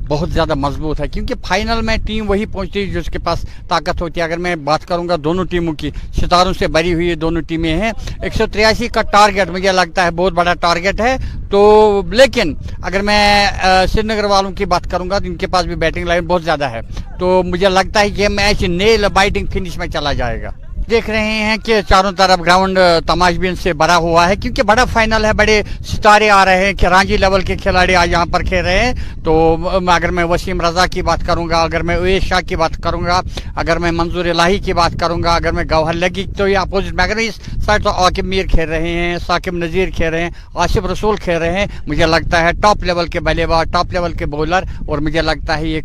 بہت 0.07 0.29
زیادہ 0.29 0.55
مضبوط 0.55 1.01
ہے، 1.01 1.07
کیونکہ 1.07 1.33
فائنل 1.45 1.81
میں 1.81 1.97
ٹیم 2.07 2.29
وہی 2.29 2.45
پہنچتی 2.45 2.79
ہے 2.79 3.01
جس 3.01 3.11
کے 3.11 3.19
پاس 3.19 3.45
طاقت 3.67 4.01
ہوتی 4.01 4.19
ہے۔ 4.19 4.25
اگر 4.25 4.37
میں 4.37 4.55
بات 4.55 4.87
کروں 4.87 5.09
گا 5.09 5.15
دونوں 5.23 5.45
ٹیموں 5.45 5.73
کی، 5.73 5.91
ستاروں 6.21 6.53
سے 6.53 6.67
بری 6.67 6.93
ہوئی 6.93 7.15
دونوں 7.15 7.41
ٹیمیں 7.41 7.77
ہیں۔ 7.77 7.91
ایک 8.21 8.35
سو 8.35 8.43
تریاسی 8.51 8.87
کا 8.87 9.01
ٹارگٹ 9.01 9.49
مجھے 9.49 9.71
لگتا 9.71 10.05
ہے، 10.05 10.11
بہت 10.11 10.33
بڑا 10.33 10.53
ٹارگٹ 10.53 11.01
ہے۔ 11.01 11.17
تو 11.51 12.01
لیکن 12.11 12.55
اگر 12.81 13.01
میں 13.01 13.51
سری 13.87 14.01
نگر 14.01 14.23
والوں 14.23 14.51
کی 14.51 14.65
بات 14.65 14.91
کروں 14.91 15.09
گا، 15.09 15.19
تو 15.19 15.25
ان 15.25 15.35
کے 15.35 15.47
پاس 15.47 15.65
بھی 15.65 15.75
بیٹنگ 15.75 16.03
لائن 16.03 16.25
بہت 16.25 16.43
زیادہ 16.43 16.65
ہے۔ 16.65 16.81
تو 17.19 17.43
مجھے 17.45 17.69
لگتا 17.69 17.99
ہے 17.99 18.09
کہ 18.09 18.29
میچ 18.29 18.63
نیل 18.63 19.05
بائٹنگ 19.13 19.45
فنش 19.45 19.77
میں 19.77 19.87
چلا 19.87 20.13
جائے 20.13 20.43
گا۔ 20.43 20.51
دیکھ 20.89 21.09
رہے 21.09 21.31
ہیں 21.43 21.55
کہ 21.65 21.79
چاروں 21.89 22.11
طرف 22.17 22.39
گراؤنڈ 22.45 22.79
تماش 23.07 23.37
بین 23.39 23.55
سے 23.55 23.73
بھرا 23.73 23.97
ہوا 23.97 24.27
ہے، 24.29 24.35
کیونکہ 24.35 24.63
بڑا 24.63 24.85
فائنل 24.93 25.25
ہے، 25.25 25.33
بڑے 25.37 25.61
ستارے 25.87 26.29
آ 26.29 26.43
رہے 26.45 26.65
ہیں 26.65 26.73
کہ 26.73 26.85
رانجی 26.85 27.17
لیول 27.17 27.41
کے 27.45 27.55
کھلاڑی 27.57 27.95
آج 27.95 28.11
یہاں 28.11 28.25
پر 28.31 28.43
کھیل 28.49 28.63
رہے 28.65 28.85
ہیں۔ 28.85 28.93
تو 29.23 29.33
اگر 29.87 30.11
میں 30.11 30.23
وسیم 30.23 30.61
رضا 30.61 30.85
کی 30.93 31.01
بات 31.01 31.25
کروں 31.27 31.47
گا، 31.49 31.61
اگر 31.61 31.81
میں 31.83 31.95
اویش 31.95 32.27
شاہ 32.27 32.41
کی 32.47 32.55
بات 32.55 32.77
کروں 32.83 33.03
گا، 33.05 33.19
اگر 33.55 33.77
میں 33.79 33.91
منظور 33.91 34.25
الہی 34.25 34.59
کی 34.65 34.73
بات 34.73 34.99
کروں 34.99 35.21
گا، 35.23 35.33
اگر 35.35 35.51
میں 35.51 35.63
گوہر 35.71 35.93
لگی، 35.93 36.25
تو 36.37 36.47
یہ 36.47 36.57
اپوزٹ 36.57 36.93
میں 36.93 37.03
اگر 37.03 37.17
اس 37.17 37.39
سائڈ 37.65 37.83
تو 37.83 37.89
عاقب 37.89 38.25
میر 38.25 38.45
کھیل 38.51 38.69
رہے 38.69 38.91
ہیں، 38.91 39.17
ثاقب 39.25 39.57
نذیر 39.57 39.89
کھیل 39.95 40.09
رہے 40.13 40.23
ہیں 40.23 40.29
آصف 40.55 40.85
رسول 40.91 41.15
کھیل 41.23 41.37
رہے 41.37 41.59
ہیں۔ 41.59 41.65
مجھے 41.87 42.05
لگتا 42.05 42.41
ہے 42.43 42.51
ٹاپ 42.61 42.83
لیول 42.83 43.07
کے 43.07 43.19
بلے 43.19 43.45
باز 43.47 43.67
ٹاپ 43.73 43.93
لیول 43.93 44.13
کے 44.13 44.25
بولر 44.25 44.63
اور 44.87 44.97
مجھے 45.05 45.21
لگتا 45.21 45.57
ہے 45.57 45.67
یہ 45.67 45.81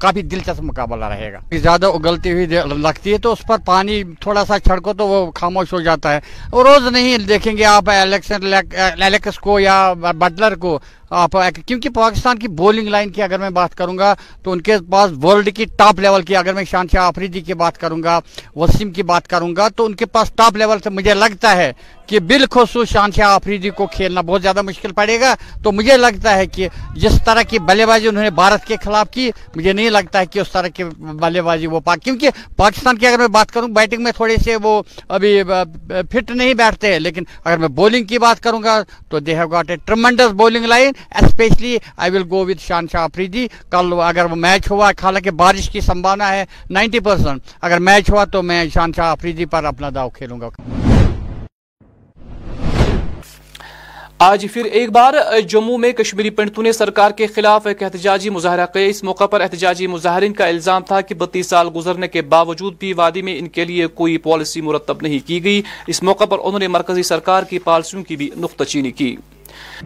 کافی 0.00 0.22
دلچسپ 0.22 0.62
مقابلہ 0.62 1.04
رہے 1.04 1.32
گا۔ 1.32 1.38
زیادہ 1.52 1.86
اگلتی 1.86 2.32
ہوئی 2.32 2.46
لگتی 2.76 3.12
ہے 3.12 3.18
تو 3.18 3.32
اس 3.32 3.46
پر 3.48 3.58
پانی 3.64 4.02
تھوڑا 4.20 4.44
سا 4.44 4.58
چھڑکو 4.58 4.92
تو 4.92 5.06
وہ 5.08 5.30
خاموش 5.34 5.72
ہو 5.72 5.80
جاتا 5.80 6.14
ہے۔ 6.14 6.20
روز 6.52 6.86
نہیں 6.92 7.18
دیکھیں 7.18 7.56
گے 7.56 7.64
آپ 7.64 7.90
الیکسن 7.90 8.54
الیکس 8.74 9.38
کو 9.38 9.58
یا 9.60 9.92
بٹلر 9.92 10.54
کو۔ 10.54 10.78
آپ 11.10 11.36
کیونکہ 11.66 11.88
پاکستان 11.94 12.38
کی 12.38 12.48
بولنگ 12.48 12.88
لائن 12.88 13.10
کی 13.12 13.22
اگر 13.22 13.38
میں 13.38 13.48
بات 13.50 13.74
کروں 13.74 13.96
گا 13.98 14.12
تو 14.42 14.52
ان 14.52 14.60
کے 14.60 14.76
پاس 14.90 15.10
ورلڈ 15.22 15.54
کی 15.56 15.64
ٹاپ 15.78 16.00
لیول 16.00 16.22
کی 16.22 16.36
اگر 16.36 16.54
میں 16.54 16.64
شان 16.70 16.86
شاہ 16.92 17.04
آفریدی 17.04 17.40
کی 17.40 17.54
بات 17.54 17.78
کروں 17.80 18.02
گا، 18.02 18.18
وسیم 18.56 18.90
کی 18.90 19.02
بات 19.02 19.26
کروں 19.28 19.54
گا، 19.56 19.68
تو 19.68 19.84
ان 19.86 19.94
کے 19.94 20.06
پاس 20.06 20.30
ٹاپ 20.36 20.56
لیول 20.56 20.78
سے 20.84 20.90
مجھے 20.90 21.14
لگتا 21.14 21.56
ہے 21.56 21.72
کہ 22.06 22.20
بالخصوص 22.20 22.88
شان 22.88 23.12
شاہ 23.16 23.28
آفریدی 23.28 23.70
کو 23.70 23.86
کھیلنا 23.86 24.20
بہت 24.20 24.42
زیادہ 24.42 24.62
مشکل 24.62 24.92
پڑے 24.92 25.20
گا۔ 25.20 25.34
تو 25.62 25.72
مجھے 25.72 25.96
لگتا 25.96 26.36
ہے 26.36 26.46
کہ 26.46 26.68
جس 26.94 27.18
طرح 27.24 27.42
کی 27.42 27.58
بلے 27.58 27.86
بازی 27.86 28.08
انہوں 28.08 28.24
نے 28.24 28.30
بھارت 28.30 28.64
کے 28.66 28.76
خلاف 28.84 29.10
کی، 29.10 29.30
مجھے 29.56 29.72
نہیں 29.72 29.90
لگتا 29.90 30.20
ہے 30.20 30.26
کہ 30.26 30.38
اس 30.40 30.52
طرح 30.52 30.68
کی 30.68 30.84
بلے 31.20 31.42
بازی 31.42 31.66
وہ 31.66 31.80
پاک 31.80 32.02
کیونکہ 32.04 32.30
پاکستان 32.56 32.96
کی 32.98 33.06
اگر 33.06 33.18
میں 33.18 33.28
بات 33.28 33.52
کروں 33.52 33.68
بیٹنگ 33.68 34.02
میں 34.02 34.09
میں 34.10 34.16
تھوڑے 34.16 34.36
سے 34.44 34.56
وہ 34.62 34.82
ابھی 35.08 35.42
فٹ 36.10 36.30
نہیں 36.30 36.54
بیٹھتے 36.54 36.92
ہیں، 36.92 36.98
لیکن 36.98 37.24
اگر 37.44 37.58
میں 37.58 37.68
بولنگ 37.80 38.04
کی 38.04 38.18
بات 38.18 38.42
کروں 38.42 38.62
گا 38.62 38.80
تو 39.08 39.18
they 39.20 39.34
have 39.36 39.48
got 39.48 39.70
a 39.70 39.76
tremendous 39.84 40.32
bowling 40.36 40.64
line 40.66 40.92
specially 41.22 41.76
I 41.96 42.10
will 42.10 42.24
go 42.30 42.44
with 42.46 42.62
Shaheen 42.66 42.86
Shah 42.92 43.02
Afridi 43.02 43.46
کل 43.70 43.92
اگر 44.04 44.30
وہ 44.30 44.36
میچ 44.36 44.70
ہوا، 44.70 44.90
حالانکہ 45.02 45.30
بارش 45.42 45.70
کی 45.70 45.80
سمبھاونا 45.80 46.32
ہے 46.32 46.44
نائنٹی 46.70 47.00
پرسینٹ 47.00 47.54
اگر 47.62 47.78
میچ 47.78 48.10
ہوا 48.10 48.24
تو 48.32 48.42
میں 48.42 48.64
شان 48.74 48.92
شاہ 48.96 49.10
آفریدی 49.10 49.44
پر 49.52 49.64
اپنا 49.64 49.90
داؤ 49.94 50.08
کھیلوں 50.18 50.40
گا۔ 50.40 50.48
آج 54.22 54.46
پھر 54.52 54.64
ایک 54.64 54.90
بار 54.90 55.14
جموں 55.48 55.78
میں 55.78 55.92
کشمیری 55.92 56.30
پنڈتوں 56.30 56.62
نے 56.62 56.72
سرکار 56.72 57.10
کے 57.10 57.26
خلاف 57.26 57.66
ایک 57.66 57.82
احتجاجی 57.82 58.30
مظاہرہ 58.30 58.66
کیا 58.66 58.82
اس 58.82 59.02
موقع 59.02 59.26
پر 59.26 59.40
احتجاجی 59.40 59.86
مظاہرین 59.86 60.32
کا 60.32 60.46
الزام 60.46 60.82
تھا 60.82 61.00
کہ 61.00 61.14
بتیس 61.14 61.46
سال 61.46 61.68
گزرنے 61.76 62.08
کے 62.08 62.22
باوجود 62.22 62.74
بھی 62.78 62.92
وادی 62.92 63.22
میں 63.22 63.38
ان 63.38 63.48
کے 63.48 63.64
لیے 63.64 63.86
کوئی 63.86 64.16
پالیسی 64.16 64.60
مرتب 64.60 64.96
نہیں 65.02 65.18
کی 65.26 65.44
گئی۔ 65.44 65.62
اس 65.86 66.02
موقع 66.02 66.24
پر 66.24 66.38
انہوں 66.44 66.58
نے 66.58 66.68
مرکزی 66.68 67.02
سرکار 67.02 67.42
کی 67.42 67.58
پالیسیوں 67.58 68.04
کی 68.04 68.16
بھی 68.16 68.30
نقطہ 68.36 68.64
چینی 68.64 68.90
کی۔ 68.90 69.16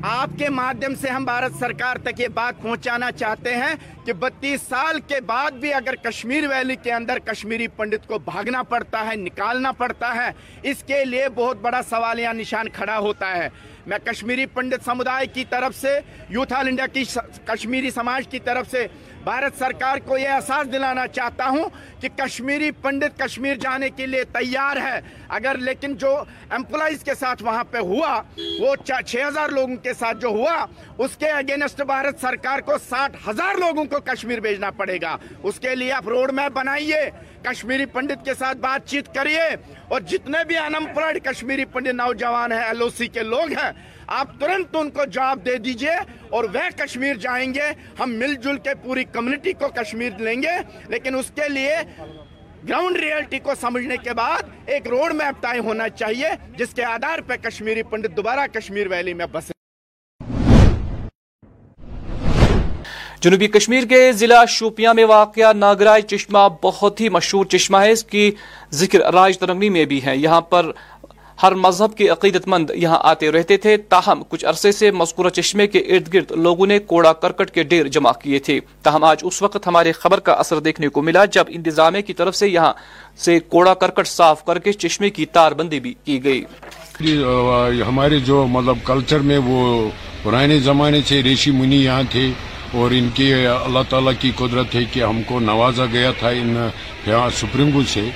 آپ 0.02 0.38
کے 0.38 0.48
مادم 0.48 0.94
سے 0.94 1.08
ہم 1.08 1.24
بھارت 1.24 1.58
سرکار 1.58 1.96
تک 1.96 2.20
یہ 2.20 2.28
بات 2.34 2.62
پہنچانا 2.62 3.10
چاہتے 3.12 3.54
ہیں 3.54 3.74
کہ 4.06 4.12
بتیس 4.12 4.62
سال 4.68 5.00
کے 5.00 5.20
بعد 5.26 5.50
بھی 5.50 5.72
اگر 5.74 5.94
کشمیر 5.94 6.46
ویلی 6.48 6.76
کے 6.76 6.92
اندر 6.92 7.18
کشمیری 7.24 7.68
پنڈت 7.68 8.06
کو 8.06 8.18
بھاگنا 8.18 8.62
پڑتا 8.62 9.04
ہے، 9.06 9.16
نکالنا 9.16 9.72
پڑتا 9.72 10.14
ہے، 10.14 10.30
اس 10.62 10.82
کے 10.86 11.04
لیے 11.04 11.28
بہت 11.34 11.56
بڑا 11.56 11.80
سوال 11.88 12.18
یا 12.18 12.32
نشان 12.32 12.68
کھڑا 12.68 12.98
ہوتا 12.98 13.36
ہے۔ 13.36 13.48
میں 13.86 13.98
کشمیری 14.04 14.46
پنڈت 14.46 14.84
سمدائے 14.84 15.26
کی 15.26 15.44
طرف 15.50 15.76
سے، 15.76 15.98
یوتھ 16.28 16.52
آل 16.52 16.68
انڈیا 16.68 16.86
کی 16.86 17.04
کشمیری 17.44 17.90
سماج 17.90 18.28
کی 18.28 18.38
طرف 18.38 18.70
سے 18.70 18.86
بھارت 19.24 19.58
سرکار 19.58 19.98
کو 19.98 20.18
یہ 20.18 20.28
احساس 20.28 20.72
دلانا 20.72 21.06
چاہتا 21.06 21.48
ہوں 21.48 21.68
کہ 22.00 22.08
کشمیری 22.16 22.70
پنڈت 22.70 23.18
کشمیر 23.18 23.56
جانے 23.56 23.90
کے 23.90 24.06
لیے 24.06 24.24
تیار 24.24 24.76
ہے۔ 24.76 25.00
اگر 25.28 25.58
لیکن 25.58 25.94
جو 25.94 26.24
امپلائیز 26.50 27.04
کے 27.04 27.14
ساتھ 27.14 27.42
وہاں 27.42 27.64
پہ 27.64 27.78
ہوا، 27.78 28.22
وہ 28.60 28.76
چھ 29.06 29.16
ہزار 29.28 29.48
لوگوں 29.48 29.76
کے 29.76 29.94
ساتھ 29.94 30.18
جو 30.18 30.28
ہوا، 30.28 30.66
اس 30.98 31.16
کے 31.16 31.28
اگینسٹ 31.28 31.82
بھارت 31.82 32.20
سرکار 32.20 32.58
کو 32.58 32.72
ساٹھ 32.88 33.16
ہزار 33.28 33.54
لوگوں 33.54 33.84
کو 33.84 34.00
کشمیر 34.00 34.40
بھیجنا 34.40 34.70
پڑے 34.70 34.98
گا۔ 35.02 35.16
اس 35.42 35.60
کے 35.60 35.74
لیے 35.74 35.92
آپ 35.92 36.08
روڈ 36.08 36.32
میپ 36.32 36.52
بنائیے۔ 36.52 37.10
کشمیری 37.44 37.86
پنڈت 37.86 38.24
کے 38.24 38.34
ساتھ 38.34 38.58
بات 38.58 38.86
چیت 38.88 39.14
کریے 39.14 39.48
اور 39.88 40.00
جتنے 40.00 40.44
بھی 40.44 40.56
انمپلائڈ 40.56 41.22
کشمیری 41.24 41.64
پنڈت 41.64 41.94
نوجوان 41.94 42.52
ہیں 42.52 42.64
ایل 42.64 42.82
او 42.82 42.88
سی 42.90 43.06
کے 43.06 43.22
لوگ 43.22 43.52
ہیں، 43.52 43.70
آپ 44.06 44.40
ترنت 44.40 44.76
ان 44.76 44.90
کو 44.90 45.04
جواب 45.04 45.44
دے 45.46 45.56
دیجیے 45.56 45.96
اور 46.30 46.44
وہ 46.44 46.68
کشمیر 46.76 47.16
جائیں 47.16 47.54
گے۔ 47.54 47.70
ہم 48.00 48.14
مل 48.14 48.34
جل 48.34 48.58
کے 48.58 48.74
پوری 48.82 49.04
کمیونٹی 49.12 49.52
کو 49.52 49.68
کشمیر 49.68 50.18
لیں 50.18 50.42
گے۔ 50.42 50.56
لیکن 50.88 51.14
اس 51.14 51.30
کے 51.34 51.48
لیے 51.48 51.76
گراؤنڈ 52.68 52.96
ریئلٹی 52.96 53.38
کو 53.38 53.54
سمجھنے 53.60 53.96
کے 53.96 54.12
بعد 54.12 54.42
ایک 54.66 54.86
روڈ 54.86 55.14
میپ 55.14 55.42
طے 55.42 55.58
ہونا 55.58 55.88
چاہیے، 55.88 56.30
جس 56.58 56.74
کے 56.74 56.84
آدھار 56.84 57.18
پہ 57.18 57.36
کشمیری 57.42 57.82
پنڈت 57.82 58.16
دوبارہ 58.16 58.46
کشمیر 58.52 58.86
ویلی 58.90 59.14
میں 59.14 59.26
بسے۔ 59.32 59.53
جنوبی 63.24 63.46
کشمیر 63.46 63.84
کے 63.84 64.12
ضلع 64.12 64.44
شوپیاں 64.48 64.94
میں 64.94 65.04
واقع 65.04 65.52
ناگرائے 65.52 66.02
چشمہ 66.02 66.38
بہت 66.62 67.00
ہی 67.00 67.08
مشہور 67.08 67.44
چشمہ 67.44 67.76
ہے۔ 67.76 67.90
اس 67.90 68.04
کی 68.04 68.30
ذکر 68.72 69.12
راج 69.12 69.38
ترنگنی 69.38 69.68
میں 69.68 69.84
بھی 69.84 70.04
ہے۔ 70.06 70.16
یہاں 70.16 70.40
پر 70.40 70.70
ہر 71.42 71.54
مذہب 71.54 71.96
کے 71.96 72.08
عقیدت 72.08 72.48
مند 72.48 72.70
یہاں 72.74 72.98
آتے 73.02 73.30
رہتے 73.30 73.56
تھے۔ 73.56 73.76
تاہم، 73.76 74.22
کچھ 74.28 74.44
عرصے 74.44 74.72
سے 74.72 74.90
مذکورہ 74.90 75.28
چشمے 75.28 75.66
کے 75.66 75.78
ارد 75.78 76.14
گرد 76.14 76.32
لوگوں 76.32 76.66
نے 76.66 76.78
کوڑا 76.78 77.12
کرکٹ 77.12 77.50
کے 77.50 77.62
ڈیر 77.62 77.86
جمع 77.86 78.12
کیے 78.12 78.38
تھے۔ 78.38 78.60
تاہم، 78.82 79.04
آج 79.04 79.18
اس 79.22 79.42
وقت 79.42 79.66
ہمارے 79.66 79.92
خبر 79.92 80.20
کا 80.20 80.32
اثر 80.32 80.58
دیکھنے 80.58 80.88
کو 80.88 81.02
ملا 81.02 81.24
جب 81.24 81.44
انتظامیہ 81.48 82.00
کی 82.00 82.12
طرف 82.12 82.36
سے 82.36 82.48
یہاں 82.48 82.72
سے 83.18 83.40
کوڑا 83.40 83.74
کرکٹ 83.74 84.06
صاف 84.06 84.44
کر 84.44 84.58
کے 84.58 84.72
چشمے 84.72 85.10
کی 85.10 85.26
تار 85.26 85.52
بندی 85.52 85.80
بھی 85.80 85.94
کی 86.04 86.24
گئی۔ 86.24 86.44
جی، 87.00 87.22
ہمارے 87.88 88.18
جو 88.18 88.46
مطلب 88.46 88.78
کلچر 88.84 89.18
میں 89.18 89.38
وہ 89.44 89.88
پرانے 90.22 90.58
زمانے 90.58 91.00
سے 91.06 91.22
ریشی 91.22 91.50
منی 91.50 91.84
یہاں 91.84 92.02
تھے۔ 92.10 92.30
اور 92.74 92.90
ان 92.90 93.08
کی 93.14 93.32
اللہ 93.46 93.82
تعالیٰ 93.88 94.12
کی 94.20 94.30
قدرت 94.36 94.74
ہے 94.74 94.84
کہ 94.92 95.02
ہم 95.02 95.22
کو 95.26 95.40
نوازا 95.40 95.84
گیا 95.92 96.10
تھا 96.18 96.28
ان 96.28 96.54
سپریم 96.54 97.28
سپرنگل 97.36 97.84
سے، 97.92 98.08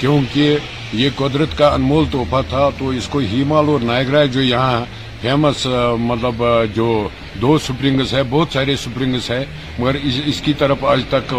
کیونکہ 0.00 0.56
یہ 0.92 1.08
قدرت 1.16 1.56
کا 1.58 1.68
انمول 1.68 2.04
تحفہ 2.12 2.40
تھا، 2.48 2.68
تو 2.78 2.88
اس 2.88 3.08
کو 3.08 3.18
ہیمال 3.32 3.68
اور 3.68 3.80
نائگرا 3.84 4.24
جو 4.34 4.42
یہاں 4.42 4.84
فیمس 5.22 5.66
مطلب 6.00 6.42
جو 6.74 7.08
دو 7.40 7.58
سپرنگس 7.58 8.12
ہے 8.14 8.22
بہت 8.30 8.52
سارے 8.52 8.76
سپرنگس 8.76 9.30
ہیں 9.30 9.44
مگر 9.78 9.94
اس, 10.02 10.20
اس 10.24 10.40
کی 10.40 10.52
طرف 10.58 10.84
آج 10.84 11.00
تک 11.08 11.34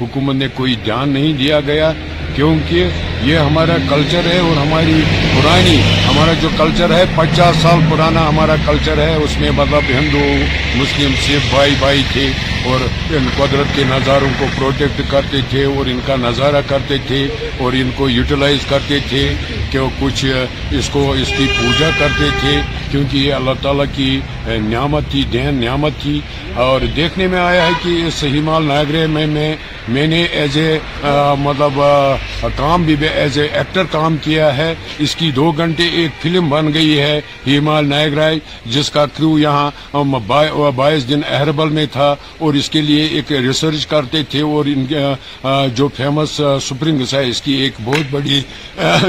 حکومت 0.00 0.34
نے 0.34 0.46
کوئی 0.54 0.74
دھیان 0.84 1.08
نہیں 1.08 1.32
دیا 1.32 1.60
گیا 1.66 1.92
کیونکہ 2.34 2.88
یہ 3.22 3.38
ہمارا 3.38 3.76
کلچر 3.88 4.26
ہے 4.26 4.38
اور 4.38 4.56
ہماری 4.56 5.00
پرانی 5.34 5.76
ہمارا 6.08 6.32
جو 6.40 6.48
کلچر 6.56 6.94
ہے 6.94 7.04
پچاس 7.14 7.56
سال 7.62 7.80
پرانا 7.90 8.28
ہمارا 8.28 8.54
کلچر 8.66 8.98
ہے 8.98 9.14
اس 9.14 9.38
میں 9.40 9.50
مطلب 9.50 9.88
ہندو 9.88 10.24
مسلم 10.74 11.14
سکھ 11.22 11.54
بھائی 11.54 11.74
بھائی 11.78 12.02
تھے 12.12 12.30
اور 12.64 12.80
ان 13.10 13.28
قدرت 13.36 13.76
کے 13.76 13.84
نظاروں 13.88 14.28
کو 14.38 14.46
پروٹیکٹ 14.56 15.00
کرتے 15.10 15.40
تھے 15.50 15.64
اور 15.64 15.86
ان 15.86 16.00
کا 16.06 16.16
نظارہ 16.16 16.60
کرتے 16.66 16.96
تھے 17.06 17.26
اور 17.58 17.72
ان 17.72 17.90
کو 17.96 18.08
یوٹیلائز 18.10 18.66
کرتے 18.68 18.98
تھے۔ 19.08 19.34
تو 19.76 19.88
کچھ 20.00 20.24
اس 20.70 20.88
کو 20.92 21.12
اس 21.12 21.32
کی 21.38 21.46
پوجا 21.58 21.90
کرتے 21.98 22.28
تھے، 22.40 22.60
کیونکہ 22.90 23.16
یہ 23.16 23.32
اللہ 23.34 23.50
تعالیٰ 23.62 23.84
کی 23.94 24.20
نعمت 24.46 25.02
تھی، 25.10 25.22
دین 25.32 25.54
نعمت 25.54 25.92
تھی۔ 26.02 26.20
اور 26.54 26.80
دیکھنے 26.96 27.26
میں 27.26 27.38
آیا 27.38 27.66
ہے 27.66 27.72
کہ 27.82 28.02
اس 28.06 28.24
ہمال 28.24 28.64
ناگرے 28.64 29.06
میں 29.06 29.26
میں 29.26 29.56
میں 29.88 30.06
نے 30.06 30.22
ایز 30.22 30.56
اے 30.56 30.78
مطلب 31.38 31.80
کام 32.56 32.82
بھی 32.84 32.94
ایز 33.06 33.38
اے 33.38 33.46
ایکٹر 33.52 33.84
کام 33.90 34.16
کیا 34.22 34.56
ہے۔ 34.56 34.72
اس 34.98 35.14
کی 35.16 35.30
دو 35.36 35.50
گھنٹے 35.52 35.86
ایک 36.00 36.10
فلم 36.22 36.48
بن 36.50 36.72
گئی 36.74 36.98
ہے، 36.98 37.20
ہیمال 37.46 37.88
نائک 37.88 38.14
رائے، 38.14 38.38
جس 38.74 38.90
کا 38.90 39.04
کرو 39.16 39.38
یہاں 39.38 39.70
بائیس 40.76 41.08
دن 41.08 41.20
اہربل 41.28 41.68
میں 41.76 41.86
تھا 41.92 42.14
اور 42.38 42.54
اس 42.54 42.70
کے 42.70 42.80
لیے 42.80 43.04
ایک 43.06 43.32
ریسرچ 43.32 43.86
کرتے 43.86 44.22
تھے 44.30 44.40
اور 44.42 44.66
ان 44.66 44.84
جو 45.74 45.88
فیمس 45.96 46.40
سپرنگس 46.62 47.14
ہے، 47.14 47.26
اس 47.28 47.42
کی 47.42 47.52
ایک 47.62 47.80
بہت 47.84 48.10
بڑی 48.10 48.40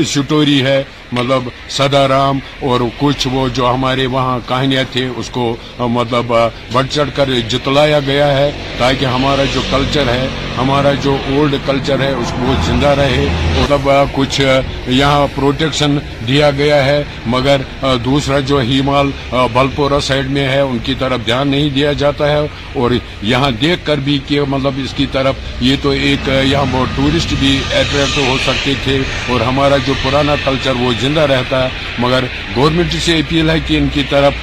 سٹوری 0.07 0.62
ہے۔ 0.65 0.81
مطلب 1.12 1.43
سدا 1.69 2.07
رام 2.07 2.39
اور 2.67 2.81
کچھ 2.98 3.27
وہ 3.34 3.48
جو 3.55 3.65
ہمارے 3.65 4.05
وہاں 4.05 4.39
کہانیاں 4.48 4.84
تھیں 4.91 5.07
اس 5.10 5.29
کو 5.34 5.55
مطلب 5.79 6.34
بڑھ 6.72 6.88
چڑھ 6.89 7.10
کر 7.15 7.29
جتلایا 7.50 8.00
گیا 8.07 8.27
ہے 8.38 8.50
تاکہ 8.77 9.05
ہمارا 9.05 9.43
جو 9.53 9.62
کلچر 9.69 10.07
ہے، 10.07 10.27
ہم 10.57 10.66
ہمارا 10.67 10.91
جو 11.01 11.17
اولڈ 11.29 11.55
کلچر 11.65 12.00
ہے، 12.00 12.12
اس 12.12 12.31
کو 12.31 12.53
زندہ 12.65 12.88
رہے۔ 12.88 13.25
مطلب 13.59 13.89
کچھ 14.12 14.41
یہاں 14.88 15.27
پروٹیکشن 15.36 15.97
دیا 16.27 16.51
گیا 16.51 16.86
ہے، 16.86 17.03
مگر 17.25 17.62
دوسرا 18.05 18.39
جو 18.39 18.59
ہیمال 18.59 19.12
بلپورا 19.53 20.00
سائڈ 20.00 20.29
میں 20.29 20.47
ہے، 20.47 20.59
ان 20.59 20.77
کی 20.83 20.93
طرف 21.00 21.19
دھیان 21.25 21.47
نہیں 21.47 21.69
دیا 21.69 21.93
جاتا 21.93 22.31
ہے۔ 22.31 22.39
اور 22.74 22.91
یہاں 23.21 23.51
دیکھ 23.51 23.86
کر 23.86 23.97
بھی 23.97 24.19
کہ 24.27 24.41
مطلب 24.41 24.74
اس 24.83 24.93
کی 24.93 25.05
طرف 25.12 25.36
یہ 25.62 25.75
تو 25.81 25.89
ایک 25.89 26.29
یہاں 26.43 26.65
بہت 26.71 26.97
ٹورسٹ 26.97 27.33
بھی 27.39 27.59
اٹریکٹ 27.71 28.17
ہو 28.17 28.38
سکتے 28.47 28.74
تھے۔ 28.83 29.00
اور 29.29 29.41
ہمارا 29.41 29.77
جو 29.86 29.93
پرانا 30.03 30.36
کلچر 30.45 30.74
وہ 30.79 30.91
زندہ 31.00 31.21
رہتا 31.21 31.63
ہے۔ 31.63 31.69
مگر 32.00 32.24
گورنمنٹ 32.55 32.93
سے 32.93 33.17
اپیل 33.17 33.50
ہے 33.50 33.59
کہ 33.67 33.77
ان 33.77 33.88
کی 33.93 34.03
طرف 34.09 34.33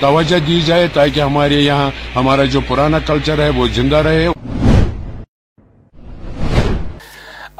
توجہ 0.00 0.38
دی 0.38 0.60
جائے 0.60 0.88
تاکہ 0.92 1.20
ہمارے 1.20 1.54
یہاں، 1.54 1.90
ہمارا 2.16 2.44
جو 2.44 2.60
پرانا 2.68 2.98
کلچر 2.98 3.38
ہے 3.38 3.48
وہ 3.48 3.66
زندہ 3.74 3.96
رہے۔ 3.96 4.41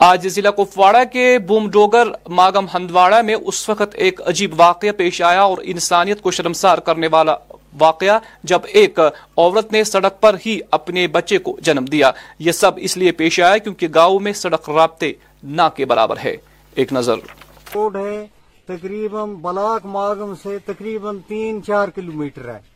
آج 0.04 0.28
ضلع 0.28 0.50
کپواڑہ 0.50 1.04
کے 1.12 1.38
بوم 1.38 1.70
ڈوگر 1.70 2.08
ماگم 2.28 2.66
ہندواڑہ 2.74 3.22
میں 3.22 3.34
اس 3.34 3.68
وقت 3.68 3.94
ایک 3.94 4.20
عجیب 4.26 4.54
واقعہ 4.56 4.92
پیش 4.96 5.22
آیا 5.22 5.42
اور 5.42 5.58
انسانیت 5.62 6.22
کو 6.22 6.30
شرمسار 6.30 6.78
کرنے 6.78 7.06
والا 7.12 7.36
واقعہ 7.78 8.18
جب 8.44 8.58
ایک 8.66 8.98
عورت 9.36 9.72
نے 9.72 9.84
سڑک 9.84 10.20
پر 10.20 10.36
ہی 10.46 10.58
اپنے 10.70 11.06
بچے 11.06 11.38
کو 11.38 11.56
جنم 11.60 11.84
دیا۔ 11.84 12.10
یہ 12.38 12.52
سب 12.52 12.72
اس 12.76 12.96
لیے 12.96 13.12
پیش 13.12 13.40
آیا 13.40 13.58
کیونکہ 13.58 13.88
گاؤں 13.94 14.20
میں 14.20 14.32
سڑک 14.32 14.70
رابطے 14.70 15.12
نہ 15.42 15.68
کے 15.76 15.84
برابر 15.84 16.16
ہے۔ 16.24 16.36
ایک 16.74 16.92
نظر۔ 16.92 17.16
روڈ 17.74 17.96
ہے، 17.96 18.26
تقریباً 18.66 19.34
بلاک 19.34 19.86
ماگم 19.86 20.34
سے 20.42 20.58
تقریباً 20.58 21.18
تین 21.28 21.62
چار 21.62 21.88
کلومیٹر 21.88 22.48
ہے۔ 22.48 22.71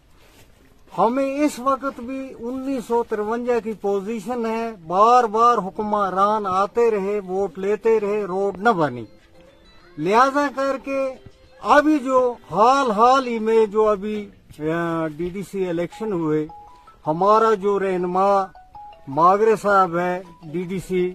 ہمیں 0.99 1.41
اس 1.41 1.59
وقت 1.59 2.01
بھی 2.01 2.33
انیس 2.39 2.85
سو 2.89 3.03
ترونجا 3.09 3.59
کی 3.65 3.73
پوزیشن 3.73 4.47
ہے۔ 4.47 4.71
بار 4.87 5.25
بار 5.25 5.59
حکمران 5.59 6.47
آتے 6.47 6.91
رہے، 6.91 7.19
ووٹ 7.29 7.59
لیتے 7.59 8.01
رہے، 8.01 8.25
روڈ 8.25 8.59
نہ 8.59 8.69
بنی۔ 8.69 9.05
لہذا 9.99 10.47
کر 10.57 10.77
کے 10.85 11.01
ابھی 11.63 11.99
جو 11.99 12.35
حال 12.51 12.91
حال 12.91 13.27
ہی 13.27 13.39
میں 13.39 13.67
جو 13.67 13.89
ابھی 13.89 14.29
ڈی 15.17 15.29
ڈی 15.29 15.43
سی 15.53 15.69
الیکشن 15.69 16.13
ہوئے، 16.13 16.47
ہمارا 17.07 17.55
جو 17.55 17.79
رہنما 17.79 18.45
ماگرے 19.09 19.57
صاحب 19.57 19.99
ہے 19.99 20.23
ڈی 20.43 20.63
ڈی 20.63 20.79
سی، 20.89 21.15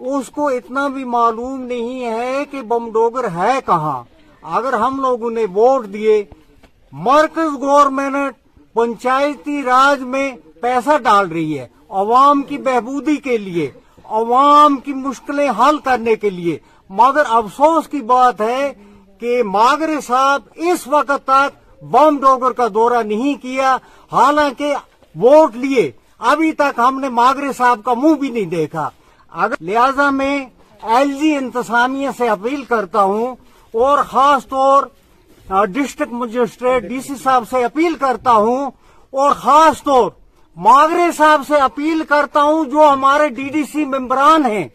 اس 0.00 0.28
کو 0.28 0.48
اتنا 0.48 0.86
بھی 0.88 1.04
معلوم 1.04 1.60
نہیں 1.62 2.04
ہے 2.06 2.44
کہ 2.50 2.62
بم 2.62 2.90
ڈوگر 2.90 3.28
ہے 3.34 3.58
کہاں۔ 3.66 4.02
اگر 4.42 4.72
ہم 4.72 5.00
لوگوں 5.00 5.30
نے 5.30 5.44
ووٹ 5.54 5.86
دیے، 5.86 6.24
مرکز 6.92 7.60
گورنمنٹ 7.60 8.34
پنچایتی 8.78 9.62
راج 9.62 10.02
میں 10.02 10.32
پیسہ 10.60 10.98
ڈال 10.98 11.28
رہی 11.28 11.58
ہے 11.58 11.68
عوام 11.88 12.42
کی 12.42 12.58
بہبودی 12.58 13.16
کے 13.16 13.36
لیے، 13.36 13.70
عوام 14.04 14.76
کی 14.76 14.92
مشکلیں 14.92 15.48
حل 15.58 15.78
کرنے 15.78 16.14
کے 16.16 16.30
لیے۔ 16.30 16.58
مگر 16.90 17.22
افسوس 17.28 17.88
کی 17.88 18.00
بات 18.02 18.40
ہے 18.40 18.72
کہ 19.20 19.42
ماگرے 19.42 20.00
صاحب 20.06 20.42
اس 20.54 20.86
وقت 20.86 21.26
تک 21.26 21.84
بم 21.84 22.18
ڈوگر 22.18 22.50
کا 22.50 22.66
دورہ 22.74 23.02
نہیں 23.02 23.42
کیا، 23.42 23.76
حالانکہ 24.12 24.74
ووٹ 25.14 25.56
لیے۔ 25.56 25.90
ابھی 26.18 26.52
تک 26.52 26.78
ہم 26.78 27.00
نے 27.00 27.08
ماگرے 27.08 27.52
صاحب 27.52 27.80
کا 27.84 27.94
منہ 27.94 28.14
بھی 28.14 28.30
نہیں 28.30 28.44
دیکھا۔ 28.44 28.90
اگر 29.30 29.54
لہذا 29.60 30.10
میں 30.10 30.46
ایل 30.82 31.12
جی 31.12 31.36
انتظامیہ 31.36 32.08
سے 32.18 32.28
اپیل 32.28 32.62
کرتا 32.64 33.02
ہوں 33.02 33.26
اور 33.74 33.98
خاص 33.98 34.46
طور 34.46 34.82
ڈسٹرکٹ 35.48 36.12
مجسٹریٹ 36.12 36.82
ڈی 36.82 37.00
سی 37.00 37.14
صاحب 37.22 37.44
سے 37.50 37.64
اپیل 37.64 37.94
کرتا 37.94 38.32
ہوں 38.32 38.70
اور 39.10 39.30
خاص 39.30 39.82
طور 39.82 40.10
ماغرے 40.56 41.12
صاحب 41.16 41.42
سے 41.48 41.54
اپیل 41.54 42.02
کرتا 42.08 42.42
ہوں 42.42 42.64
جو 42.64 42.88
ہمارے 42.92 43.28
ڈی 43.28 43.48
ڈی 43.48 43.62
سی 43.72 43.84
ممبران 43.84 44.46
ہیں 44.46 44.68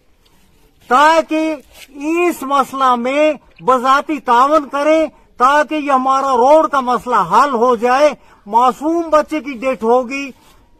تاکہ 0.87 1.55
اس 1.89 2.43
مسئلہ 2.43 2.95
میں 2.95 3.33
بذاتی 3.63 4.19
تعاون 4.19 4.69
کریں 4.69 5.05
تاکہ 5.37 5.75
یہ 5.75 5.91
ہمارا 5.91 6.35
روڈ 6.37 6.69
کا 6.71 6.79
مسئلہ 6.79 7.15
حل 7.15 7.53
ہو 7.53 7.75
جائے۔ 7.75 8.09
معصوم 8.45 9.09
بچے 9.09 9.39
کی 9.41 9.53
ڈیتھ 9.53 9.83
ہوگی 9.83 10.31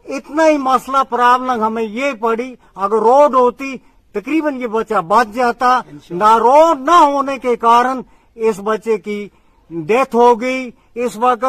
اتنا 0.04 0.48
ہی 0.48 0.56
مسئلہ 0.58 0.98
پرابلم 1.08 1.62
ہمیں 1.62 1.82
یہ 1.82 2.12
پڑی۔ 2.20 2.54
اگر 2.74 2.96
روڈ 2.96 3.34
ہوتی 3.34 3.76
تقریباً 4.14 4.60
یہ 4.60 4.66
بچہ 4.66 5.00
بچ 5.00 5.34
جاتا۔ 5.34 5.80
نہ 6.10 6.36
روڈ 6.38 6.80
نہ 6.80 6.96
ہونے 7.02 7.38
کے 7.38 7.56
کارن 7.56 8.00
اس 8.34 8.60
بچے 8.64 8.98
کی 8.98 9.28
ڈیتھ 9.70 10.16
ہو 10.16 10.40
گئی۔ 10.40 10.70
اس 10.94 11.16
وقت 11.16 11.44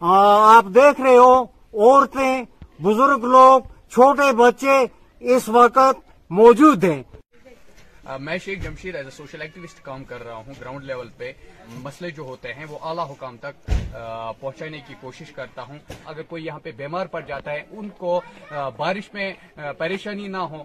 آپ 0.00 0.64
دیکھ 0.74 1.00
رہے 1.00 1.16
ہو، 1.16 1.42
عورتیں، 1.74 2.42
بزرگ 2.82 3.24
لوگ، 3.24 3.60
چھوٹے 3.90 4.32
بچے 4.32 4.78
اس 5.20 5.48
وقت 5.48 6.30
موجود 6.30 6.84
ہیں۔ 6.84 7.02
میں 8.04 8.36
Sheikh 8.44 8.62
Jamshed 8.62 8.94
as 8.96 9.04
a 9.04 9.10
social 9.10 9.42
activist 9.42 9.82
کام 9.84 10.04
کر 10.04 10.22
رہا 10.24 10.34
ہوں 10.36 10.54
گراؤنڈ 10.60 10.84
لیول 10.84 11.08
پہ۔ 11.16 11.32
مسئلے 11.82 12.10
جو 12.10 12.22
ہوتے 12.22 12.52
ہیں 12.54 12.64
وہ 12.68 12.78
اعلیٰ 12.82 13.04
حکام 13.10 13.36
تک 13.40 13.70
پہنچانے 14.40 14.78
کی 14.86 14.94
کوشش 15.00 15.30
کرتا 15.32 15.62
ہوں۔ 15.62 15.78
اگر 16.04 16.22
کوئی 16.28 16.44
یہاں 16.44 16.58
پہ 16.62 16.70
بیمار 16.76 17.06
پڑ 17.06 17.20
جاتا 17.26 17.52
ہے، 17.52 17.62
ان 17.70 17.88
کو 17.98 18.20
بارش 18.76 19.12
میں 19.14 19.32
پریشانی 19.78 20.26
نہ 20.28 20.42
ہو 20.52 20.62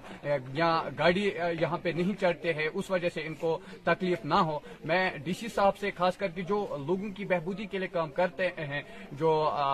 یا 0.54 0.70
گاڑی 1.00 1.30
یہاں 1.60 1.78
پہ 1.84 1.90
نہیں 1.96 2.20
چڑھتے 2.22 2.54
ہیں، 2.54 2.68
اس 2.74 2.90
وجہ 2.92 3.10
سے 3.14 3.26
ان 3.28 3.34
کو 3.40 3.58
تکلیف 3.84 4.26
نہ 4.26 4.40
ہو۔ 4.48 4.58
میں 4.86 5.10
ڈی 5.24 5.34
سی 5.40 5.48
صاحب 5.56 5.78
سے 5.78 5.92
خاص 5.98 6.18
کر 6.18 6.28
کے 6.36 6.42
جو 6.42 6.66
لوگوں 6.88 7.10
کی 7.18 7.26
بہبودی 7.26 7.66
کے 7.66 7.78
لیے 7.78 7.88
کام 7.88 8.12
کرتے 8.12 8.50
ہیں، 8.58 8.82
جو 9.12 9.32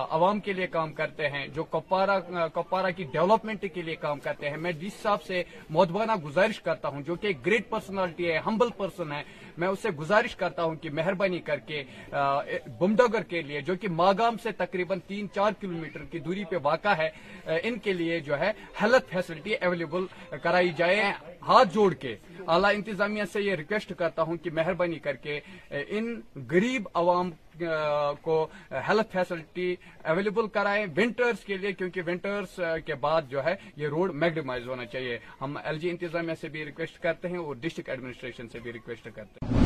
عوام 0.10 0.40
کے 0.40 0.54
لیے 0.54 0.68
کام 0.68 0.94
کرتے 0.94 1.30
ہیں، 1.30 1.46
جو 1.48 1.64
کپارا 1.64 2.20
کپوارا 2.54 2.90
کی 2.90 3.04
ڈیولپمنٹ 3.14 3.66
کے 3.74 3.82
لیے 3.82 3.96
کام 3.96 4.20
کرتے 4.20 4.50
ہیں، 4.50 4.58
میں 4.58 4.72
ڈی 4.72 4.90
سی 4.90 5.02
صاحب 5.04 5.24
سے 5.24 5.44
مودبانہ 5.70 6.16
گزارش 6.26 6.62
کرتا 6.62 6.88
ہوں، 6.88 7.02
جو 7.02 7.16
کہ 7.16 7.34
گریٹ 7.54 7.70
پرسنالٹی 7.70 8.32
ہے 8.32 8.38
ہمبل 8.46 8.70
پرسن 8.78 9.12
ہے 9.12 9.22
میں 9.58 9.68
اس 9.68 9.80
سے 9.80 9.90
گزارش 9.98 10.36
کرتا 10.36 10.64
ہوں 10.64 10.76
کہ 10.82 10.90
مہربانی 10.90 11.40
کر 11.40 11.60
کے 11.68 11.84
بمڈگر 12.80 13.24
کے 13.30 13.42
لیے، 13.42 13.62
جو 13.62 13.76
کہ 13.82 13.88
ماگام 13.90 14.38
سے 14.44 14.52
تقریباً 14.58 15.00
تین 15.08 15.28
چار 15.36 15.52
کلومیٹر 15.62 16.04
کی 16.12 16.20
دوری 16.20 16.44
پہ 16.50 16.56
واقع 16.64 16.94
ہے 16.98 17.10
ان 17.64 17.78
کے 17.80 17.94
لیے 17.94 18.20
جو 18.20 18.40
ہے 18.40 18.52
ہیلتھ 18.82 19.12
فیسلٹی 19.12 19.54
اویلیبل 19.56 20.06
کرائی 20.44 20.72
جائے، 20.78 21.02
ہاتھ 21.48 21.74
جوڑ 21.74 21.94
کے۔ 21.94 22.16
اعلیٰ 22.48 22.74
انتظامیہ 22.76 23.24
سے 23.34 23.42
یہ 23.42 23.56
ریکویسٹ 23.56 23.94
کرتا 23.98 24.22
ہوں 24.22 24.38
کہ 24.44 24.50
مہربانی 24.54 25.00
کر 25.00 25.16
کے 25.24 25.40
ان 25.70 26.20
غریب 26.52 26.88
عوام 26.94 27.30
کو 28.22 28.36
ہیلتھ 28.88 29.12
فیسلٹی 29.12 29.76
اویلیبل 30.04 30.48
کرائیں 30.54 30.86
ونٹرز 30.98 31.44
کے 31.46 31.58
لیے، 31.58 31.72
کیونکہ 31.72 32.02
ونٹرز 32.08 32.60
کے 32.86 32.96
بعد 33.02 33.30
جو 33.30 33.44
ہے 33.44 33.56
یہ 33.76 33.88
روڈ 33.88 34.14
میگنیمائز 34.16 34.68
ہونا 34.68 34.86
چاہیے۔ 34.86 35.18
ہم 35.42 35.58
ایل 35.64 35.80
جی 35.80 35.90
انتظامیہ 35.90 36.34
سے 36.42 36.48
بھی 36.50 36.66
ریکویسٹ 36.66 37.00
کرتے 37.04 37.28
ہیں 37.28 37.38
اور 37.38 37.56
ڈسٹرکٹ 37.62 37.90
ایڈمنسٹریشن 37.90 38.50
سے 38.50 38.60
بھی 38.60 38.74
ریکویسٹ 38.74 39.08
کرتے 39.16 39.46
ہیں۔ 39.46 39.63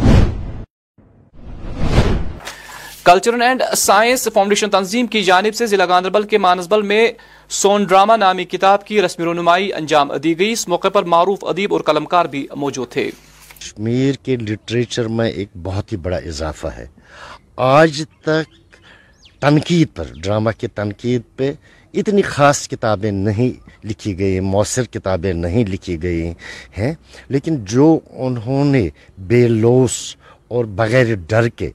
کلچرل 3.07 3.41
اینڈ 3.41 3.63
سائنس 3.77 4.27
فاؤنڈیشن 4.33 4.69
تنظیم 4.69 5.07
کی 5.07 5.23
جانب 5.23 5.55
سے 5.55 5.65
ضلع 5.65 5.85
گاندربل 5.85 6.23
کے 6.23 6.37
مانسبل 6.37 6.81
میں 6.81 7.11
سون 7.49 7.83
ڈراما 7.83 8.15
نامی 8.15 8.43
کتاب 8.43 8.85
کی 8.85 9.01
رسم 9.01 9.23
رونمائی 9.23 9.73
انجام 9.73 10.15
دی 10.15 10.39
گئی۔ 10.39 10.51
اس 10.51 10.67
موقع 10.67 10.87
پر 10.87 11.03
معروف 11.03 11.45
ادیب 11.45 11.73
اور 11.73 11.81
قلمکار 11.81 12.25
بھی 12.25 12.47
موجود 12.55 12.89
تھے۔ 12.89 13.11
کشمیر 13.59 14.15
کے 14.15 14.35
لٹریچر 14.35 15.07
میں 15.07 15.29
ایک 15.29 15.47
بہت 15.63 15.91
ہی 15.91 15.97
بڑا 15.97 16.17
اضافہ 16.17 16.67
ہے۔ 16.67 16.85
آج 17.55 18.03
تک 18.21 18.55
تنقید 19.41 19.87
پر، 19.95 20.03
ڈرامہ 20.23 20.49
کی 20.57 20.67
تنقید 20.67 21.21
پہ 21.35 21.53
اتنی 21.93 22.21
خاص 22.21 22.67
کتابیں 22.67 23.11
نہیں 23.11 23.69
لکھی 23.87 24.19
گئی 24.19 24.39
مؤثر 24.39 24.83
کتابیں 24.83 25.33
نہیں 25.33 25.65
لکھی 25.65 26.03
گئی 26.03 26.33
ہیں۔ 26.77 26.93
لیکن 27.29 27.65
جو 27.65 27.99
انہوں 28.11 28.65
نے 28.65 28.89
بے 29.17 29.47
لوس 29.47 30.15
اور 30.47 30.65
بغیر 30.75 31.13
ڈر 31.29 31.47
کے 31.49 31.69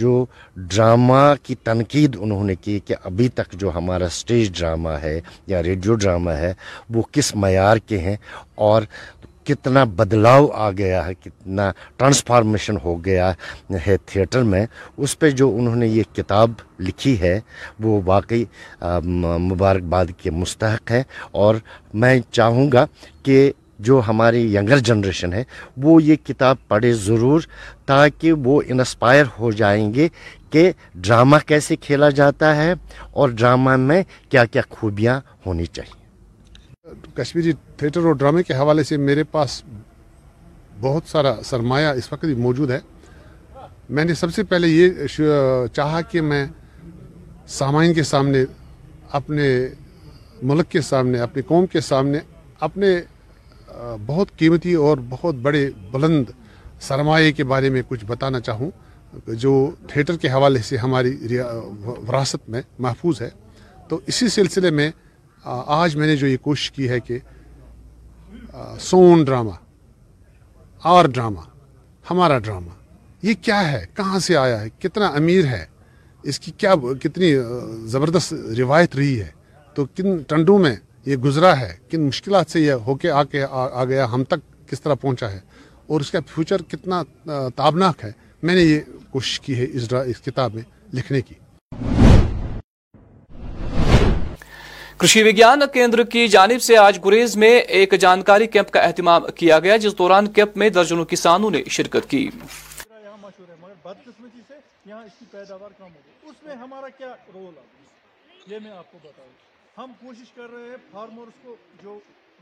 جو 0.00 0.24
ڈرامہ 0.56 1.22
کی 1.42 1.54
تنقید 1.64 2.16
انہوں 2.20 2.44
نے 2.44 2.54
کی 2.54 2.78
کہ 2.86 2.94
ابھی 3.04 3.28
تک 3.34 3.52
جو 3.60 3.70
ہمارا 3.74 4.08
سٹیج 4.12 4.52
ڈرامہ 4.58 4.94
ہے 5.02 5.18
یا 5.46 5.62
ریڈیو 5.62 5.94
ڈرامہ 5.94 6.30
ہے، 6.30 6.52
وہ 6.90 7.02
کس 7.12 7.34
معیار 7.34 7.76
کے 7.86 7.98
ہیں 7.98 8.16
اور 8.68 8.82
کتنا 9.46 9.82
بدلاؤ 9.84 10.46
آ 10.54 10.70
گیا 10.70 11.06
ہے، 11.06 11.14
کتنا 11.14 11.70
ٹرانسفارمیشن 11.96 12.76
ہو 12.84 12.94
گیا 13.04 13.32
ہے 13.86 13.96
تھیٹر 14.06 14.42
میں، 14.42 14.64
اس 14.96 15.18
پہ 15.18 15.30
جو 15.30 15.50
انہوں 15.56 15.76
نے 15.76 15.86
یہ 15.86 16.02
کتاب 16.14 16.50
لکھی 16.80 17.18
ہے، 17.20 17.38
وہ 17.80 18.00
واقعی 18.04 18.44
مبارکباد 19.50 20.06
کے 20.18 20.30
مستحق 20.30 20.90
ہے 20.90 21.02
اور 21.32 21.54
میں 21.94 22.18
چاہوں 22.30 22.70
گا 22.72 22.86
کہ 23.22 23.50
جو 23.84 24.00
ہماری 24.08 24.42
ینگر 24.54 24.78
جنریشن 24.78 25.32
ہے، 25.32 25.42
وہ 25.76 26.02
یہ 26.02 26.16
کتاب 26.26 26.56
پڑھے 26.68 26.92
ضرور 26.92 27.40
تاکہ 27.86 28.32
وہ 28.44 28.60
انسپائر 28.66 29.24
ہو 29.38 29.50
جائیں 29.52 29.92
گے 29.94 30.08
کہ 30.50 30.70
ڈرامہ 30.94 31.36
کیسے 31.46 31.76
کھیلا 31.76 32.10
جاتا 32.10 32.54
ہے 32.56 32.72
اور 33.10 33.28
ڈرامہ 33.28 33.76
میں 33.76 34.02
کیا 34.28 34.44
کیا 34.44 34.62
خوبیاں 34.70 35.20
ہونی 35.46 35.66
چاہیے۔ 35.66 36.02
کشمیری 37.14 37.42
جی، 37.42 37.52
تھیٹر 37.76 38.00
اور 38.00 38.14
ڈرامے 38.14 38.42
کے 38.42 38.54
حوالے 38.54 38.82
سے 38.82 38.96
میرے 38.96 39.24
پاس 39.24 39.62
بہت 40.80 41.08
سارا 41.08 41.34
سرمایہ 41.44 41.86
اس 41.88 42.12
وقت 42.12 42.24
بھی 42.24 42.34
موجود 42.34 42.70
ہے۔ 42.70 42.78
میں 43.88 44.04
نے 44.04 44.14
سب 44.14 44.34
سے 44.34 44.42
پہلے 44.42 44.68
یہ 44.68 45.66
چاہا 45.72 46.00
کہ 46.00 46.20
میں 46.20 46.44
سامعین 47.48 47.94
کے 47.94 48.02
سامنے، 48.02 48.44
اپنے 49.10 49.68
ملک 50.42 50.68
کے 50.68 50.80
سامنے، 50.80 51.18
اپنی 51.18 51.42
قوم 51.42 51.66
کے 51.66 51.80
سامنے، 51.80 52.18
اپنے 52.60 52.88
بہت 54.06 54.36
قیمتی 54.38 54.74
اور 54.74 54.98
بہت 55.08 55.34
بڑے 55.34 55.70
بلند 55.90 56.24
سرمایہ 56.80 57.32
کے 57.32 57.44
بارے 57.44 57.68
میں 57.70 57.82
کچھ 57.88 58.04
بتانا 58.04 58.40
چاہوں، 58.40 58.70
جو 59.26 59.70
تھیٹر 59.88 60.16
کے 60.16 60.28
حوالے 60.28 60.58
سے 60.58 60.76
ہماری 60.76 61.16
وراثت 62.08 62.48
میں 62.48 62.62
محفوظ 62.78 63.20
ہے۔ 63.22 63.30
تو 63.88 64.00
اسی 64.06 64.28
سلسلے 64.28 64.70
میں 64.70 64.90
آج 65.44 65.96
میں 65.96 66.06
نے 66.06 66.16
جو 66.16 66.26
یہ 66.26 66.36
کوشش 66.36 66.70
کی 66.70 66.88
ہے 66.88 67.00
کہ 67.00 67.18
سون 68.80 69.24
ڈرامہ، 69.24 69.56
آر 70.84 71.04
ڈرامہ، 71.04 71.40
ہمارا 72.10 72.38
ڈرامہ، 72.38 72.70
یہ 73.22 73.34
کیا 73.42 73.60
ہے؟ 73.72 73.84
کہاں 73.94 74.18
سے 74.18 74.36
آیا 74.36 74.60
ہے؟ 74.60 74.68
کتنا 74.78 75.06
امیر 75.06 75.44
ہے؟ 75.44 75.64
اس 76.22 76.38
کی 76.40 76.52
کیا 76.58 76.74
کتنی 77.02 77.34
زبردست 77.86 78.34
روایت 78.58 78.96
رہی 78.96 79.20
ہے؟ 79.20 79.30
تو 79.76 79.84
کن 79.96 80.16
ٹنڈوں 80.22 80.58
میں 80.58 80.76
یہ 81.06 81.16
گزرا 81.16 81.60
ہے 81.60 81.76
کن 81.90 82.06
مشکلات 82.06 82.50
سے 82.50 82.60
یہ 82.60 82.72
ہو 82.72 82.94
کے 82.94 83.10
آ 83.10 83.24
کے 83.24 83.44
آ 83.50 83.84
گیا 83.84 84.04
ہم 84.04 84.24
تک 84.24 84.70
کس 84.70 84.80
طرح 84.80 84.94
پہنچا 84.94 85.30
ہے؟ 85.30 85.40
اور 85.86 86.00
اس 86.00 86.10
کا 86.10 86.18
فیوچر 86.26 86.62
کتنا 86.62 87.02
تابناک 87.56 88.04
ہے؟ 88.04 88.12
میں 88.42 88.54
نے 88.54 88.60
یہ 88.60 88.80
کوشش 89.10 89.40
کی 89.40 89.58
ہے 89.58 89.66
اس, 89.72 89.92
اس 90.06 90.20
کتاب 90.20 90.54
میں 90.54 90.62
لکھنے 90.94 91.20
کی۔ 91.20 91.34
کرشی 94.96 95.22
وگیان 95.22 95.60
کیندر 95.72 96.02
کی 96.02 96.28
جانب 96.28 96.62
سے 96.62 96.76
آج 96.76 96.98
گریز 97.04 97.36
میں 97.36 97.58
ایک 97.60 97.94
جانکاری 98.00 98.46
کیمپ 98.46 98.70
کا 98.70 98.80
اہتمام 98.80 99.22
کیا 99.36 99.58
گیا 99.58 99.76
جس 99.76 99.98
دوران 99.98 100.32
کیمپ 100.32 100.56
میں 100.56 100.68
درجنوں 100.70 101.04
کسانوں 101.04 101.50
نے 101.50 101.62
شرکت 101.70 102.10
کی۔ 102.10 102.30
بدقسمتی 103.84 104.40
سے 104.48 104.54
یہاں 104.86 105.04
اس 105.04 105.10
کی 105.18 105.24
پیداوار 105.30 105.70
کم 105.78 105.84
ہو 105.84 106.00
گئی۔ 106.06 106.30
اس 106.30 106.36
میں 106.46 106.54
ہمارا 106.54 106.88
کیا 106.88 107.14
رول 107.34 107.54
ہے؟ 107.56 108.54
یہ 108.54 108.58
میں 108.62 108.70
آپ 108.70 108.92
کو 108.92 108.98
بتاؤں۔ 109.04 109.53
ہم 109.78 109.92
کوشش 110.00 110.30
کر 110.34 110.50
رہے 110.54 110.68
ہیں 110.70 110.76
فارمرز 110.92 111.38
کو 111.44 111.54
جو 111.82 111.98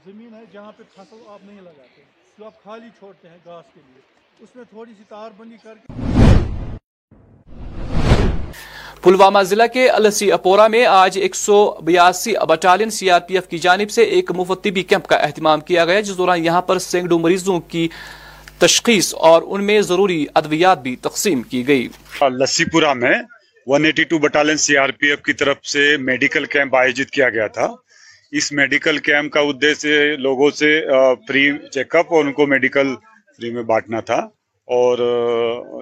زمین 0.07 0.35
ہے 0.35 0.41
جہاں 0.53 0.73
پہ 0.79 0.83
فصل 0.95 1.21
آپ 1.29 1.45
نہیں 1.45 1.61
لگاتے 1.61 2.03
جو 2.39 2.45
آپ 2.45 2.63
خالی 2.65 2.89
چھوڑتے 2.99 3.29
ہیں 3.29 3.39
گھاس 3.45 3.65
کے 3.75 3.81
لیے۔ 3.87 4.01
اس 4.41 4.57
میں 4.57 4.65
تھوڑی 4.71 4.93
سی 4.99 5.03
تار 5.09 5.31
بندی 5.37 5.57
کر 5.63 5.75
کے۔ 5.75 5.93
پلوامہ 9.03 9.43
ضلع 9.43 9.67
کے 9.67 9.89
السی 9.91 10.31
اپورا 10.33 10.67
میں 10.69 10.85
آج 10.87 11.19
ایک 11.19 11.35
سو 11.35 11.57
بیاسی 11.85 12.35
battalion 12.49 12.91
C 12.91 13.11
R 13.11 13.21
P 13.21 13.35
F 13.35 13.49
کی 13.49 13.59
جانب 13.59 13.91
سے 13.91 14.03
ایک 14.17 14.31
مفت 14.31 14.65
طبی 14.65 14.83
کیمپ 14.83 15.07
کا 15.07 15.17
اہتمام 15.17 15.61
کیا 15.61 15.85
گیا 15.85 16.01
جس 16.01 16.19
دوران 16.19 16.45
یہاں 16.45 16.63
پر 16.63 16.79
سینکڑوں 16.79 17.19
مریضوں 17.19 17.61
کی 17.61 17.89
تشخیص 18.59 19.15
اور 19.15 19.43
ان 19.47 19.65
میں 19.65 19.81
ضروری 19.81 20.27
ادویات 20.35 20.83
بھی 20.83 20.97
تقسیم 20.97 21.43
کی 21.43 21.67
گئی۔ 21.69 21.89
لسی 22.23 22.65
پورا 22.65 22.93
میں 22.95 23.15
one 23.67 23.85
eighty 23.85 24.05
two 24.05 24.19
battalion 24.19 24.57
C 24.57 24.77
R 24.77 24.89
P 24.89 25.07
F 25.07 25.23
کی 25.23 25.33
طرف 25.33 25.67
سے 25.67 25.97
میڈیکل 25.97 26.45
کیمپ 26.45 26.77
آیوجت 26.77 27.11
کیا 27.11 27.29
گیا 27.29 27.47
تھا۔ 27.47 27.69
اس 28.33 28.53
میڈیکل 28.53 28.99
کیمپ 28.99 29.33
کا 29.33 29.41
ادیہ 29.41 30.17
لوگوں 30.17 30.51
سے 30.51 30.87
فری 31.29 31.51
چیک 31.71 31.97
اپ 31.97 32.13
اور 32.13 32.25
ان 32.25 32.33
کو 32.33 32.47
میڈیکل 32.47 32.95
فری 33.37 33.51
میں 33.51 33.63
بانٹنا 33.63 34.01
تھا۔ 34.01 34.29
اور 34.65 34.99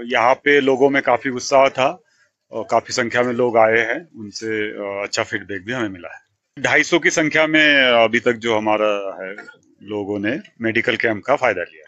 یہاں 0.05 0.35
پہ 0.35 0.51
لوگوں 0.51 0.91
میں 0.91 1.01
کافی 1.01 1.31
غصہ 1.31 1.69
تھا۔ 1.75 1.87
اور 2.49 2.65
کافی 2.65 2.93
سنکھیا 2.93 3.23
میں 3.23 3.33
لوگ 3.33 3.57
آئے 3.57 3.83
ہیں۔ 3.83 4.01
ان 4.15 4.31
سے 4.31 4.71
اچھا 5.03 5.23
فیڈ 5.23 5.47
بیک 5.47 5.65
بھی 5.65 5.75
ہمیں 5.75 5.89
ملا 5.89 6.09
ہے۔ 6.09 6.31
ڈھائی 6.63 6.83
سو 6.83 6.99
کی 6.99 7.11
سنکھیا 7.11 7.47
میں 7.47 7.83
ابھی 7.83 8.19
تک 8.19 8.37
جو 8.37 8.59
ہمارا 8.59 8.97
ہے، 9.19 9.35
لوگوں 9.81 10.19
نے 10.19 10.37
میڈیکل 10.59 10.97
کیمپ 10.97 11.25
کا 11.25 11.37
فائدہ 11.37 11.61
لیا۔ 11.61 11.80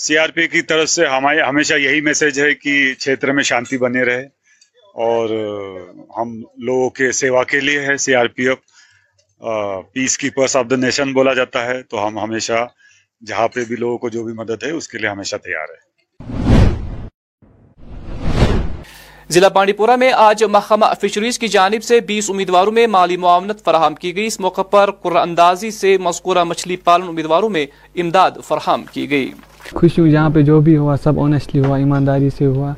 سی 0.00 0.16
آر 0.18 0.28
پی 0.28 0.46
کی 0.48 0.62
طرف 0.62 0.88
سے 0.88 1.06
ہمارے 1.06 1.40
ہمیشہ 1.42 1.74
یہی 1.74 2.00
میسج 2.00 2.40
ہے 2.40 2.54
کہ 2.54 2.72
چھیتر 2.94 3.32
میں 3.32 3.42
شانتی 3.42 3.78
بنے 3.78 4.02
رہے 4.02 4.22
اور 5.06 5.30
ہم 6.18 6.28
لوگوں 6.58 6.88
کے 6.90 7.10
سیوا 7.12 7.42
کے 7.44 7.60
لیے 7.60 7.80
ہے 7.80 7.96
C 7.96 8.14
R 8.14 8.26
P 8.26 8.48
F 8.48 8.58
peace 9.92 10.16
keepers 10.18 10.56
of 10.56 10.64
the 10.70 10.76
nation 10.76 11.12
بولا 11.12 11.34
جاتا 11.34 11.64
ہے 11.64 11.82
تو 11.82 12.06
ہم 12.06 12.18
ہمیشہ 12.18 12.66
جہاں 13.22 13.48
پہ 13.48 13.64
بھی 13.64 13.76
لوگوں 13.76 13.98
کو 13.98 14.08
جو 14.08 14.24
بھی 14.24 14.32
مدد 14.32 14.62
ہے 14.62 14.70
اس 14.70 14.88
کے 14.88 14.98
لیے 14.98 15.08
ہمیشہ 15.08 15.36
تیار 15.36 15.68
ہے۔ 15.70 15.88
ضلع 19.28 19.48
بانڈی 19.48 19.72
پورہ 19.72 19.96
میں 19.96 20.12
آج 20.12 20.44
محکمہ 20.44 20.86
فشریز 21.00 21.38
کی 21.38 21.48
جانب 21.48 21.82
سے 21.84 22.00
بیس 22.00 22.30
امیدواروں 22.30 22.72
میں 22.72 22.86
مالی 22.86 23.16
معاونت 23.16 23.64
فراہم 23.64 23.94
کی 23.94 24.16
گئی۔ 24.16 24.26
اس 24.26 24.40
موقع 24.40 24.62
پر 24.62 24.90
قرآن 24.90 25.28
اندازی 25.28 25.70
سے 25.70 25.96
مذکورہ 25.98 26.44
مچھلی 26.44 26.76
پالن 26.76 27.08
امیدواروں 27.08 27.48
میں 27.48 27.66
امداد 27.96 28.30
فراہم 28.48 28.84
کی 28.92 29.10
گئی۔ 29.10 29.30
خوشی 29.74 30.00
ہوئی 30.00 30.12
جہاں 30.12 30.30
پہ 30.30 30.42
جو 30.42 30.60
بھی 30.60 30.76
ہوا 30.76 30.96
سب 31.02 31.20
آنیسٹلی 31.20 31.64
ہوا 31.64 31.76
ایمانداری 31.78 32.30
سے 32.30 32.46
ہوا۔ 32.46 32.72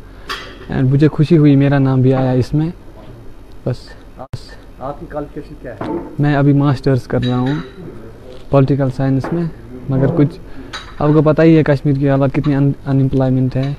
مجھے 0.70 1.08
خوشی 1.08 1.38
ہوئی 1.38 1.56
میرا 1.56 1.78
نام 1.78 2.00
بھی 2.00 2.14
آیا 2.14 2.30
اس 2.30 2.54
میں۔ 2.54 2.70
بس۔ 3.66 3.76
آپ 4.80 5.00
کی 5.00 5.06
کوالیفکیشن 5.12 5.54
کیا 5.62 5.74
ہے؟ 5.74 5.92
میں 6.18 6.36
ابھی 6.36 6.52
ماسٹرز 6.52 7.02
کر 7.02 7.22
رہا 7.24 7.38
ہوں 7.38 7.54
پولیٹیکل 8.50 8.88
سائنس 8.96 9.32
میں 9.32 9.44
مگر 9.88 10.06
کچھ 10.16 10.38
آپ 10.98 11.08
کو 11.14 11.22
پتہ 11.22 11.42
ہی 11.42 11.56
ہے 11.56 11.62
کشمیر 11.62 11.94
کی 11.94 12.10
حالت 12.10 12.34
کتنی 12.34 12.54
ان 12.54 12.72
امپلائمنٹ 12.86 13.56
ہے۔ 13.56 13.72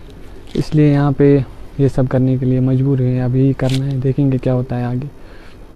اس 0.54 0.76
لیے 0.76 0.93
یہاں 0.93 1.12
پہ 1.17 1.38
یہ 1.78 1.88
سب 1.88 2.04
کرنے 2.10 2.38
کے 2.38 2.45
لیے 2.45 2.60
مجبور 2.60 2.99
ہے 2.99 3.21
اب 3.21 3.36
یہی 3.36 3.54
کرنا 3.54 3.86
ہے 3.86 3.97
دیکھیں 3.97 4.32
گے 4.32 4.38
کیا 4.38 4.54
ہوتا 4.54 4.80
ہے 4.80 4.84
آگے۔ 4.84 5.08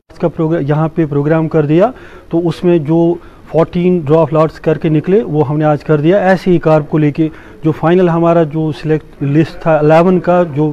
اس 0.10 0.20
کا 0.20 0.28
پروگرام 0.28 0.64
یہاں 0.68 0.88
پہ 0.96 1.06
پروگرام 1.06 1.48
کر 1.48 1.66
دیا 1.66 1.92
تو 2.30 2.48
اس 2.48 2.64
میں 2.64 2.78
جو 2.78 3.16
فورٹین 3.48 4.00
ڈراف 4.06 4.34
لاٹس 4.34 4.60
کر 4.60 4.78
کے 4.78 4.90
نکلے 4.90 5.22
وہ 5.24 5.48
ہم 5.50 5.58
نے 5.58 5.66
آج 5.66 5.84
کر 5.84 6.02
دیا۔ 6.02 6.18
ایسے 6.30 6.52
ہی 6.52 6.60
کارپ 6.60 6.90
کو 6.90 6.98
لے 6.98 7.12
کے 7.12 7.28
جو 7.64 7.72
فائنل 7.72 8.10
ہمارا 8.10 8.44
جو 8.44 8.72
سلیکٹ 8.82 9.24
لسٹ 9.24 9.62
تھا 9.62 9.76
الیون 9.76 10.20
کا 10.20 10.44
جو 10.54 10.72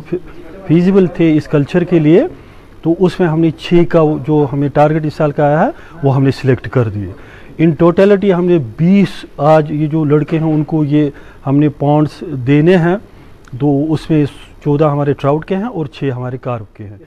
فیزیبل 0.66 1.06
تھے 1.06 1.36
اس 1.36 1.48
کلچر 1.48 1.84
کے 1.84 1.98
لیے 1.98 2.22
تو 2.82 2.94
اس 2.98 3.20
میں 3.20 3.28
ہم 3.28 3.40
نے 3.40 3.50
چھ 3.58 3.82
کا 3.88 4.00
جو 4.26 4.46
ہمیں 4.52 4.68
ٹارگٹ 4.68 5.06
اس 5.06 5.14
سال 5.14 5.32
کا 5.32 5.44
آیا 5.44 5.64
ہے 5.64 5.70
وہ 6.02 6.14
ہم 6.16 6.22
نے 6.22 6.30
سلیکٹ 6.30 6.68
کر 6.68 6.88
دیے۔ 6.88 7.12
ان 7.58 7.70
ٹوٹیلٹی 7.70 8.32
ہم 8.34 8.44
نے 8.44 8.58
بیس 8.76 9.24
آج 9.36 9.70
یہ 9.70 9.86
جو 9.86 10.04
لڑکے 10.04 10.38
ہیں 10.38 10.52
ان 10.52 10.64
کو 10.64 10.84
یہ 10.84 11.10
ہم 11.46 11.58
نے 11.58 11.68
پونڈس 11.68 12.22
دینے 12.46 12.76
ہیں۔ 12.76 12.96
تو 13.60 13.92
اس 13.92 14.10
میں 14.10 14.24
چودہ 14.64 14.84
ہمارے 14.84 15.12
ٹراؤٹ 15.12 15.44
کے 15.44 15.56
ہیں 15.56 15.64
اور 15.64 15.86
چھ 15.86 16.10
ہمارے 16.16 16.38
کارپ 16.38 16.76
کے 16.76 16.84
ہیں۔ 16.84 16.98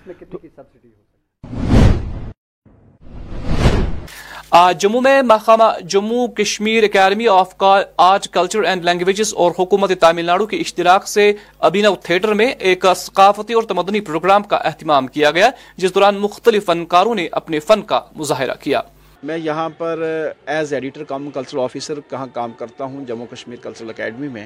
آج 4.52 4.82
جموں 4.82 5.02
میں 5.02 5.22
محکمہ 5.22 5.64
Jammu 5.84 6.28
Kashmir 6.28 6.84
Academy 6.84 7.28
of 7.28 7.64
Art, 7.98 8.28
Culture 8.28 8.64
and 8.64 8.86
Languages 8.86 9.34
اور 9.36 9.52
حکومت 9.60 9.92
تامل 10.00 10.26
ناڈو 10.26 10.46
کے 10.46 10.58
اشتراک 10.58 11.08
سے 11.08 11.32
ابینو 11.60 11.94
تھیٹر 11.96 12.34
میں 12.34 12.48
ایک 12.48 12.86
ثقافتی 12.98 13.54
اور 13.54 13.64
تمدنی 13.64 14.00
پروگرام 14.00 14.44
کا 14.44 14.56
اہتمام 14.56 15.08
کیا 15.08 15.32
گیا، 15.32 15.50
جس 15.78 15.96
دوران 15.96 16.18
مختلف 16.18 16.66
فنکاروں 16.66 17.16
نے 17.16 17.28
اپنے 17.32 17.60
فن 17.60 17.82
کا 17.82 18.00
مظاہرہ 18.16 18.54
کیا۔ 18.62 18.82
میں 19.24 19.38
یہاں 19.38 19.70
پر 19.78 20.04
ایز 20.46 20.74
ایڈیٹر 20.74 21.04
کام 21.04 21.30
کلچرل 21.30 21.60
آفیسر 21.60 22.00
کہاں 22.10 22.28
کام 22.34 22.52
کرتا 22.52 22.84
ہوں، 22.84 23.06
جموں 23.06 23.26
کشمیر 23.32 23.58
کلچرل 23.64 23.90
اکیڈمی 23.90 24.28
میں۔ 24.28 24.46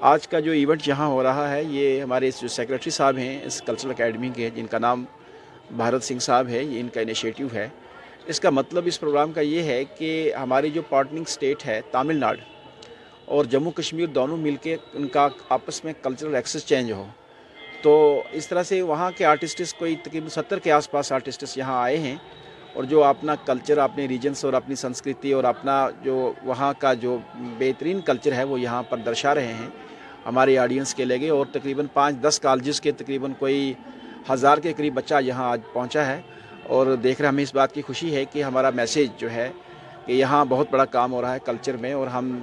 آج 0.00 0.28
کا 0.28 0.40
جو 0.40 0.52
ایونٹ 0.52 0.88
یہاں 0.88 1.06
ہو 1.06 1.22
رہا 1.22 1.50
ہے، 1.50 1.62
یہ 1.64 2.02
ہمارے 2.02 2.30
جو 2.40 2.48
سیکرٹری 2.48 2.90
صاحب 2.90 3.16
ہیں 3.16 3.38
اس 3.44 3.62
کلچرل 3.66 3.90
اکیڈمی 3.90 4.30
کے، 4.36 4.50
جن 4.54 4.66
کا 4.66 4.78
نام 4.78 5.04
بھارت 5.76 6.04
سنگھ 6.04 6.22
صاحب 6.22 6.48
ہے، 6.48 6.62
یہ 6.64 6.80
ان 6.80 6.88
کا 6.88 7.00
انیشیٹو 7.00 7.46
ہے۔ 7.54 7.68
اس 8.26 8.40
کا 8.40 8.50
مطلب 8.50 8.82
اس 8.86 9.00
پروگرام 9.00 9.32
کا 9.32 9.40
یہ 9.40 9.62
ہے 9.62 9.84
کہ 9.84 10.34
ہماری 10.34 10.70
جو 10.70 10.82
پارٹننگ 10.88 11.24
سٹیٹ 11.24 11.66
ہے 11.66 11.80
تامل 11.90 12.16
ناڈ 12.16 12.40
اور 13.24 13.44
جموں 13.44 13.72
کشمیر 13.72 14.06
دونوں 14.06 14.36
مل 14.36 14.56
کے 14.56 14.76
ان 14.92 15.08
کا 15.08 15.28
آپس 15.48 15.84
میں 15.84 15.92
کلچرل 16.02 16.34
ایکسس 16.34 16.66
چینج 16.66 16.92
ہو۔ 16.92 17.06
تو 17.82 18.22
اس 18.32 18.48
طرح 18.48 18.62
سے 18.62 18.82
وہاں 18.82 19.10
کے 19.16 19.24
آرٹسٹس 19.24 19.74
کوئی 19.74 19.96
تقریباً 19.96 20.28
ستر 20.28 20.58
کے 20.58 20.72
آس 20.72 20.90
پاس 20.90 21.12
آرٹسٹس 21.12 21.58
یہاں 21.58 21.82
آئے 21.82 21.98
ہیں 21.98 22.16
اور 22.72 22.84
جو 22.84 23.04
اپنا 23.04 23.34
کلچر 23.34 23.78
اپنے 23.78 24.08
ریجنس 24.08 24.44
اور 24.44 24.52
اپنی 24.52 24.74
سنسکرتی 24.74 25.32
اور 25.32 25.44
اپنا 25.44 25.88
جو 26.02 26.32
وہاں 26.42 26.72
کا 26.78 26.94
جو 26.94 27.18
بہترین 27.58 28.00
کلچر 28.00 28.32
ہے 28.32 28.44
وہ 28.44 28.60
یہاں 28.60 28.82
پر 28.82 28.96
درشا 28.96 29.34
رہے 29.34 29.52
ہیں۔ 29.52 29.68
ہمارے 30.26 30.58
آڈینس 30.58 30.94
کے 30.94 31.04
لگے 31.04 31.28
اور 31.28 31.46
تقریباً 31.52 31.86
پانچ 31.92 32.16
دس 32.16 32.40
کالجز 32.40 32.80
کے 32.80 32.92
تقریباً 32.92 33.32
کوئی 33.32 33.74
ہزار 34.32 34.58
کے 34.58 34.72
قریب 34.76 34.94
بچہ 34.94 35.14
یہاں 35.20 35.50
آج 35.50 35.60
پہنچا 35.72 36.06
ہے۔ 36.06 36.20
اور 36.66 36.94
دیکھ 37.02 37.20
رہے 37.20 37.28
ہمیں 37.28 37.42
اس 37.42 37.54
بات 37.54 37.72
کی 37.74 37.82
خوشی 37.82 38.14
ہے 38.14 38.24
کہ 38.32 38.42
ہمارا 38.44 38.70
میسیج 38.74 39.10
جو 39.18 39.30
ہے 39.30 39.50
کہ 40.06 40.12
یہاں 40.12 40.44
بہت 40.44 40.70
بڑا 40.70 40.84
کام 40.84 41.12
ہو 41.12 41.22
رہا 41.22 41.34
ہے 41.34 41.38
کلچر 41.44 41.76
میں، 41.76 41.92
اور 41.92 42.06
ہم 42.06 42.38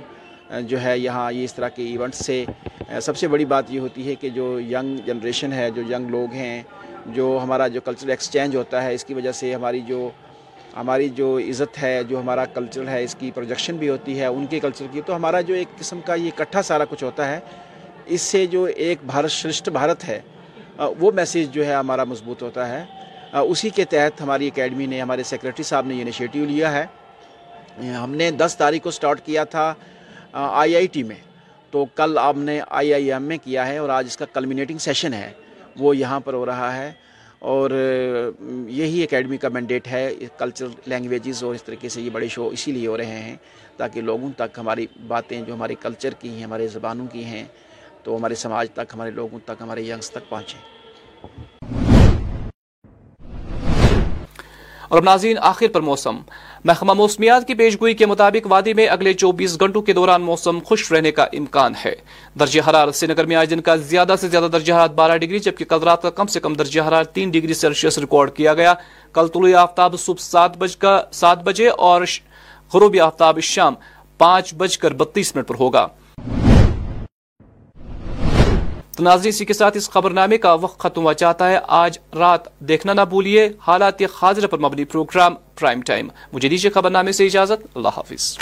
جو 0.67 0.81
ہے 0.81 0.97
یہاں 0.99 1.31
یہ 1.31 1.43
اس 1.43 1.53
طرح 1.53 1.69
کے 1.69 1.83
ایونٹ 1.83 2.15
سے 2.15 2.43
سب 3.01 3.17
سے 3.17 3.27
بڑی 3.27 3.45
بات 3.45 3.71
یہ 3.71 3.79
ہوتی 3.79 4.07
ہے 4.09 4.15
کہ 4.15 4.29
جو 4.29 4.59
ینگ 4.61 4.97
جنریشن 5.05 5.53
ہے، 5.53 5.69
جو 5.71 5.81
ینگ 5.89 6.09
لوگ 6.09 6.33
ہیں، 6.33 6.61
جو 7.15 7.39
ہمارا 7.43 7.67
جو 7.67 7.81
کلچر 7.81 8.07
ایکسچینج 8.09 8.55
ہوتا 8.55 8.83
ہے، 8.83 8.93
اس 8.93 9.05
کی 9.05 9.13
وجہ 9.13 9.31
سے 9.31 9.53
ہماری 9.53 9.81
جو 9.87 10.09
ہماری 10.75 11.09
جو 11.09 11.37
عزت 11.39 11.81
ہے، 11.83 12.01
جو 12.07 12.19
ہمارا 12.19 12.45
کلچر 12.53 12.87
ہے، 12.87 13.03
اس 13.03 13.15
کی 13.19 13.31
پروجیکشن 13.35 13.77
بھی 13.77 13.89
ہوتی 13.89 14.19
ہے 14.19 14.25
ان 14.25 14.45
کے 14.45 14.59
کلچر 14.59 14.85
کی۔ 14.91 15.01
تو 15.05 15.15
ہمارا 15.15 15.41
جو 15.41 15.53
ایک 15.53 15.77
قسم 15.79 16.01
کا 16.05 16.13
یہ 16.15 16.29
اکٹھا 16.33 16.61
سارا 16.61 16.85
کچھ 16.89 17.03
ہوتا 17.03 17.27
ہے، 17.27 17.39
اس 18.05 18.21
سے 18.21 18.45
جو 18.47 18.63
ایک 18.63 18.99
بھارت 19.05 19.31
شرشٹھ 19.31 19.69
بھارت 19.69 20.07
ہے 20.07 20.19
وہ 20.99 21.11
میسیج 21.15 21.51
جو 21.51 21.65
ہے 21.65 21.73
ہمارا 21.73 22.03
مضبوط 22.03 22.43
ہوتا 22.43 22.67
ہے۔ 22.69 22.83
اسی 23.31 23.69
کے 23.69 23.85
تحت 23.85 24.21
ہماری 24.21 24.47
اکیڈمی 24.47 24.85
نے، 24.85 25.01
ہمارے 25.01 25.23
سیکرٹری 25.23 25.63
صاحب 25.63 25.85
نے 25.87 25.95
یہ 25.95 26.01
انیشیٹو 26.01 26.45
لیا 26.45 26.71
ہے۔ 26.71 26.85
ہم 27.87 28.15
نے 28.15 28.31
دس 28.31 28.55
تاریخ 28.57 28.83
کو 28.83 28.91
سٹارٹ 28.91 29.21
کیا 29.25 29.43
تھا 29.43 29.73
آئی 30.33 30.75
آئی 30.75 30.87
ٹی 30.87 31.03
میں۔ 31.03 31.15
تو 31.71 31.85
کل 31.95 32.17
آپ 32.21 32.37
نے 32.37 32.61
آئی 32.69 32.93
آئی 32.93 33.11
ایم 33.11 33.23
میں 33.23 33.37
کیا 33.43 33.67
ہے 33.67 33.77
اور 33.77 33.89
آج 33.89 34.05
اس 34.05 34.17
کا 34.17 34.25
کلمینیٹنگ 34.25 34.77
سیشن 34.77 35.13
ہے۔ 35.13 35.33
وہ 35.79 35.97
یہاں 35.97 36.19
پر 36.19 36.33
ہو 36.33 36.45
رہا 36.45 36.75
ہے۔ 36.75 36.91
اور 37.39 37.71
یہی 38.67 39.03
اکیڈمی 39.03 39.37
کا 39.37 39.49
مینڈیٹ 39.49 39.87
ہے۔ 39.87 40.09
کلچر 40.37 40.67
لینگویجز 40.85 41.43
اور 41.43 41.55
اس 41.55 41.63
طریقے 41.63 41.89
سے 41.89 42.01
یہ 42.01 42.09
بڑے 42.09 42.27
شو 42.27 42.47
اسی 42.47 42.71
لیے 42.71 42.87
ہو 42.87 42.97
رہے 42.97 43.05
ہیں 43.05 43.35
تاکہ 43.77 44.01
لوگوں 44.01 44.31
تک 44.31 44.59
ہماری 44.59 44.87
باتیں 45.07 45.41
جو 45.41 45.53
ہمارے 45.53 45.75
کلچر 45.75 46.13
کی 46.13 46.29
ہیں، 46.29 46.43
ہمارے 46.43 46.67
زبانوں 46.67 47.07
کی 47.07 47.25
ہیں، 47.25 47.43
تو 48.03 48.17
ہمارے 48.17 48.35
سماج 48.35 48.71
تک، 48.71 48.93
ہمارے 48.93 49.11
لوگوں 49.11 49.39
تک، 49.45 49.61
ہمارے 49.61 49.81
ینگس 49.81 50.11
تک 50.11 50.29
پہنچیں۔ 50.29 50.77
اور 54.89 54.97
اب 54.97 55.03
ناظرین، 55.03 55.37
آخر 55.41 55.67
پر 55.73 55.81
موسم۔ 55.81 56.17
محکمہ 56.63 56.93
موسمیات 56.93 57.47
کی 57.47 57.53
پیشگوئی 57.53 57.93
کے 57.93 58.05
مطابق 58.05 58.47
وادی 58.49 58.73
میں 58.73 58.87
اگلے 58.87 59.13
چوبیس 59.13 59.59
گھنٹوں 59.59 59.81
کے 59.81 59.93
دوران 59.93 60.21
موسم 60.21 60.59
خوش 60.65 60.91
رہنے 60.91 61.11
کا 61.11 61.23
امکان 61.23 61.73
ہے۔ 61.85 61.95
درجہ 62.39 62.61
حرارت 62.69 62.95
سری 62.95 63.13
نگر 63.13 63.25
میں 63.25 63.35
آج 63.35 63.49
دن 63.49 63.61
کا 63.61 63.75
زیادہ 63.75 64.15
سے 64.21 64.27
زیادہ 64.27 64.47
درجہ 64.51 64.73
حرارت 64.73 64.91
بارہ 64.91 65.17
ڈگری، 65.17 65.39
جبکہ 65.39 65.65
کل 65.65 65.79
رات 65.83 66.01
کا 66.01 66.09
کم 66.09 66.27
سے 66.27 66.39
کم 66.39 66.53
درجہ 66.53 66.81
حرارت 66.81 67.13
تین 67.13 67.29
ڈگری 67.29 67.53
سیلسیس 67.53 67.97
ریکارڈ 67.97 68.31
کیا 68.31 68.53
گیا۔ 68.53 68.73
کل 69.13 69.27
طلوع 69.27 69.55
آفتاب 69.57 69.99
صبح 69.99 70.21
سات 70.21 70.57
بج 70.57 70.77
کا 70.77 71.03
سات 71.11 71.43
بجے 71.43 71.67
اور 71.67 72.01
غروبی 72.73 72.99
آفتاب 72.99 73.39
شام 73.39 73.73
پانچ 74.17 74.53
بج 74.53 74.77
کر 74.77 74.93
بتیس 74.93 75.35
منٹ 75.35 75.47
پر 75.47 75.55
ہوگا۔ 75.59 75.87
تو 78.97 79.03
ناظرین 79.03 79.29
اسی 79.29 79.45
کے 79.45 79.53
ساتھ 79.53 79.77
اس 79.77 79.89
خبر 79.89 80.11
نامے 80.11 80.37
کا 80.37 80.53
وقت 80.53 80.79
ختم 80.79 81.01
ہوا 81.01 81.13
چاہتا 81.13 81.49
ہے۔ 81.49 81.59
آج 81.67 81.99
رات 82.17 82.59
دیکھنا 82.59 82.93
نہ 82.93 83.01
بھولیے، 83.01 83.49
حالات 83.67 83.93
خاضر 84.13 84.47
پر 84.47 84.57
مبنی 84.57 84.83
پروگرام 84.83 85.35
پرائم 85.59 85.81
ٹائم۔ 85.81 86.07
مجھے 86.33 86.49
دیجیے 86.49 86.71
خبر 86.71 86.89
نامے 86.89 87.11
سے 87.11 87.25
اجازت۔ 87.25 87.77
اللہ 87.77 87.87
حافظ۔ 87.87 88.37